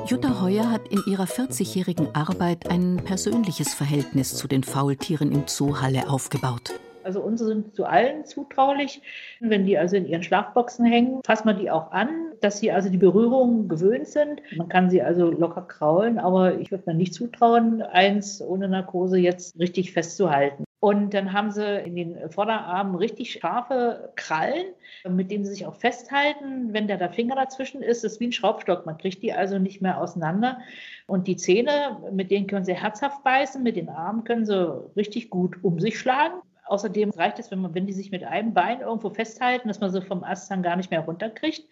Jutta 0.07 0.43
Heuer 0.43 0.71
hat 0.71 0.89
in 0.89 1.03
ihrer 1.07 1.25
40-jährigen 1.25 2.15
Arbeit 2.15 2.71
ein 2.71 2.97
persönliches 3.05 3.75
Verhältnis 3.75 4.35
zu 4.35 4.47
den 4.47 4.63
Faultieren 4.63 5.33
im 5.33 5.45
Zoo 5.47 5.81
Halle 5.81 6.11
aufgebaut. 6.11 6.73
Also 7.05 7.21
unsere 7.23 7.49
sind 7.49 7.75
zu 7.75 7.87
allen 7.87 8.27
zutraulich. 8.27 9.01
Wenn 9.41 9.65
die 9.65 9.79
also 9.79 9.97
in 9.97 10.07
ihren 10.07 10.23
Schlafboxen 10.23 10.85
hängen, 10.85 11.23
fasst 11.25 11.47
man 11.47 11.59
die 11.59 11.71
auch 11.71 11.91
an, 11.91 12.09
dass 12.43 12.61
sie 12.61 12.71
also 12.71 12.91
die 12.91 12.99
Berührung 12.99 13.69
gewöhnt 13.69 14.09
sind. 14.09 14.43
Man 14.57 14.69
kann 14.69 14.91
sie 14.91 15.01
also 15.01 15.31
locker 15.31 15.63
kraulen, 15.63 16.19
aber 16.19 16.59
ich 16.59 16.71
würde 16.71 16.85
mir 16.87 16.95
nicht 16.95 17.15
zutrauen, 17.15 17.81
eins 17.81 18.43
ohne 18.43 18.69
Narkose 18.69 19.17
jetzt 19.17 19.59
richtig 19.59 19.93
festzuhalten. 19.93 20.65
Und 20.81 21.13
dann 21.13 21.33
haben 21.33 21.51
sie 21.51 21.81
in 21.81 21.97
den 21.97 22.31
Vorderarmen 22.31 22.95
richtig 22.95 23.33
scharfe 23.33 24.13
Krallen, 24.15 24.67
mit 25.09 25.31
denen 25.31 25.45
sie 25.45 25.51
sich 25.51 25.67
auch 25.67 25.75
festhalten. 25.75 26.73
Wenn 26.73 26.87
der, 26.87 26.99
der 26.99 27.11
Finger 27.11 27.35
dazwischen 27.35 27.83
ist, 27.83 28.05
ist 28.05 28.21
wie 28.21 28.29
ein 28.29 28.33
Schraubstock. 28.33 28.87
Man 28.87 28.97
kriegt 28.97 29.23
die 29.23 29.33
also 29.33 29.59
nicht 29.59 29.83
mehr 29.83 30.01
auseinander. 30.01 30.59
Und 31.07 31.27
die 31.27 31.37
Zähne, 31.37 31.99
mit 32.13 32.31
denen 32.31 32.47
können 32.47 32.65
sie 32.65 32.75
herzhaft 32.75 33.25
beißen, 33.25 33.61
mit 33.63 33.75
den 33.75 33.89
Armen 33.89 34.23
können 34.23 34.47
sie 34.47 34.81
richtig 34.95 35.31
gut 35.31 35.57
um 35.65 35.81
sich 35.81 35.99
schlagen. 35.99 36.37
Außerdem 36.67 37.11
reicht 37.11 37.41
es, 37.41 37.51
wenn, 37.51 37.61
man, 37.61 37.75
wenn 37.75 37.87
die 37.87 37.93
sich 37.93 38.13
mit 38.13 38.23
einem 38.23 38.55
Bein 38.55 38.81
irgendwo 38.81 39.11
festhalten, 39.11 39.69
dass 39.69 39.81
man 39.81 39.91
sie 39.91 40.03
vom 40.03 40.23
Ast 40.23 40.51
dann 40.51 40.63
gar 40.63 40.77
nicht 40.77 40.91
mehr 40.91 41.01
runterkriegt. 41.01 41.65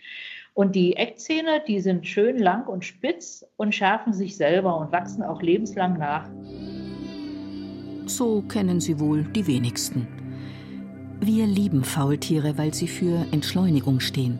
Und 0.55 0.75
die 0.75 0.97
Eckzähne, 0.97 1.62
die 1.69 1.81
sind 1.81 2.07
schön 2.07 2.38
lang 2.38 2.66
und 2.66 2.85
spitz 2.85 3.47
und 3.57 3.75
schärfen 3.75 4.12
sich 4.14 4.37
selber 4.37 4.77
und 4.79 4.90
wachsen 4.90 5.23
auch 5.23 5.42
lebenslang 5.42 5.99
nach. 5.99 6.29
So 8.07 8.40
kennen 8.42 8.81
sie 8.81 9.01
wohl 9.01 9.25
die 9.25 9.49
wenigsten. 9.49 10.07
Wir 11.21 11.45
lieben 11.45 11.83
Faultiere, 11.83 12.57
weil 12.57 12.73
sie 12.73 12.87
für 12.87 13.27
Entschleunigung 13.33 13.99
stehen. 13.99 14.38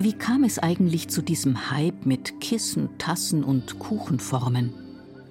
Wie 0.00 0.12
kam 0.12 0.42
es 0.42 0.58
eigentlich 0.58 1.08
zu 1.08 1.22
diesem 1.22 1.70
Hype 1.70 2.04
mit 2.04 2.40
Kissen, 2.40 2.88
Tassen 2.98 3.44
und 3.44 3.78
Kuchenformen? 3.78 4.74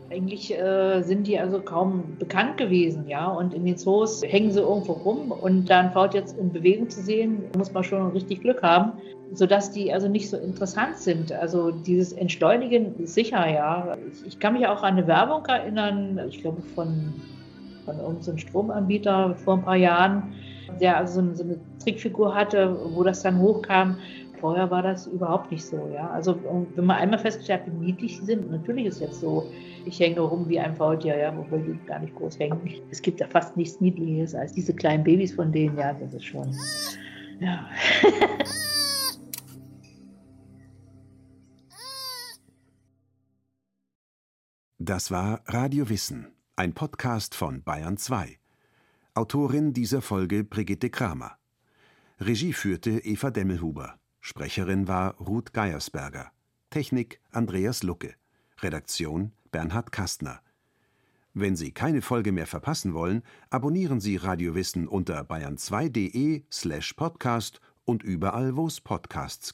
Eigentlich 0.10 0.58
äh, 0.58 1.02
sind 1.02 1.28
die 1.28 1.38
also 1.38 1.60
kaum 1.60 2.16
bekannt 2.18 2.56
gewesen, 2.58 3.10
ja. 3.10 3.28
Und 3.28 3.54
in 3.54 3.66
den 3.66 3.76
Zoos 3.76 4.22
hängen 4.24 4.52
sie 4.52 4.62
irgendwo 4.62 4.94
rum 4.94 5.32
und 5.32 5.70
dann 5.70 5.92
Faut 5.92 6.14
jetzt 6.14 6.38
in 6.38 6.50
Bewegung 6.50 6.90
zu 6.90 7.02
sehen, 7.02 7.44
muss 7.58 7.74
man 7.74 7.84
schon 7.84 8.12
richtig 8.12 8.42
Glück 8.42 8.64
haben, 8.64 8.94
sodass 9.34 9.72
die 9.72 9.92
also 9.92 10.08
nicht 10.08 10.30
so 10.30 10.38
interessant 10.38 10.98
sind. 10.98 11.34
Also 11.34 11.72
dieses 11.72 12.14
Entschleunigen 12.14 12.96
ist 13.00 13.16
sicher, 13.16 13.50
ja. 13.50 13.98
Ich, 14.14 14.28
ich 14.28 14.40
kann 14.40 14.54
mich 14.54 14.66
auch 14.66 14.82
an 14.82 14.94
eine 14.94 15.08
Werbung 15.08 15.46
erinnern, 15.48 16.22
ich 16.30 16.40
glaube 16.40 16.62
von, 16.74 17.14
von 17.86 18.00
irgendeinem 18.00 18.38
Stromanbieter 18.38 19.36
vor 19.36 19.56
ein 19.56 19.64
paar 19.64 19.76
Jahren, 19.76 20.34
der 20.82 20.98
also 20.98 21.22
so 21.34 21.44
eine, 21.44 21.60
Trickfigur 21.84 22.34
hatte, 22.34 22.78
wo 22.94 23.04
das 23.04 23.24
dann 23.24 23.40
hochkam 23.40 23.98
Vorher 24.44 24.70
war 24.70 24.82
das 24.82 25.08
überhaupt 25.08 25.52
nicht 25.52 25.64
so, 25.64 25.90
ja. 25.94 26.10
Also 26.10 26.38
wenn 26.76 26.84
man 26.84 26.98
einmal 26.98 27.18
festgestellt 27.18 27.62
hat, 27.62 27.68
wie 27.80 27.86
niedlich 27.86 28.18
sie 28.18 28.26
sind, 28.26 28.52
natürlich 28.52 28.88
ist 28.88 28.96
es 28.96 29.00
jetzt 29.00 29.22
so, 29.22 29.50
ich 29.86 29.98
hänge 30.02 30.20
rum 30.20 30.50
wie 30.50 30.60
ein 30.60 30.76
Faultier, 30.76 31.18
ja, 31.18 31.34
wobei 31.34 31.60
die 31.60 31.80
gar 31.86 32.00
nicht 32.00 32.14
groß 32.14 32.40
hängen. 32.40 32.60
Es 32.92 33.02
gibt 33.02 33.22
ja 33.22 33.28
fast 33.28 33.56
nichts 33.56 33.80
Niedliches 33.80 34.36
als 34.36 34.52
diese 34.52 34.74
kleinen 34.74 35.06
Babys 35.06 35.34
von 35.34 35.54
denen, 35.54 35.78
ja, 35.78 35.94
das 35.94 36.14
ist 36.14 36.26
schon, 36.26 36.54
ja. 37.40 37.70
Das 44.78 45.10
war 45.10 45.40
Radio 45.46 45.88
Wissen, 45.88 46.28
ein 46.56 46.74
Podcast 46.74 47.34
von 47.34 47.64
Bayern 47.64 47.98
2. 47.98 48.38
Autorin 49.16 49.74
dieser 49.74 50.04
Folge 50.04 50.44
Brigitte 50.44 50.92
Kramer. 50.92 51.40
Regie 52.20 52.54
führte 52.54 52.92
Eva 52.92 53.32
Demmelhuber. 53.32 53.98
Sprecherin 54.20 54.88
war 54.88 55.16
Ruth 55.16 55.54
Geiersberger. 55.54 56.32
Technik 56.70 57.20
Andreas 57.32 57.82
Lucke. 57.82 58.14
Redaktion 58.62 59.32
Bernhard 59.52 59.92
Kastner. 59.92 60.42
Wenn 61.34 61.56
Sie 61.56 61.72
keine 61.72 62.04
Folge 62.04 62.32
mehr 62.32 62.46
verpassen 62.46 62.94
wollen, 62.94 63.24
abonnieren 63.50 64.00
Sie 64.00 64.18
Radio 64.18 64.54
Wissen 64.54 64.88
unter 64.88 65.22
bayern2.de 65.22 66.44
slash 66.52 66.94
podcast 66.94 67.62
und 67.84 68.04
überall, 68.04 68.56
wo 68.56 68.68
es 68.68 68.80
Podcasts 68.80 69.50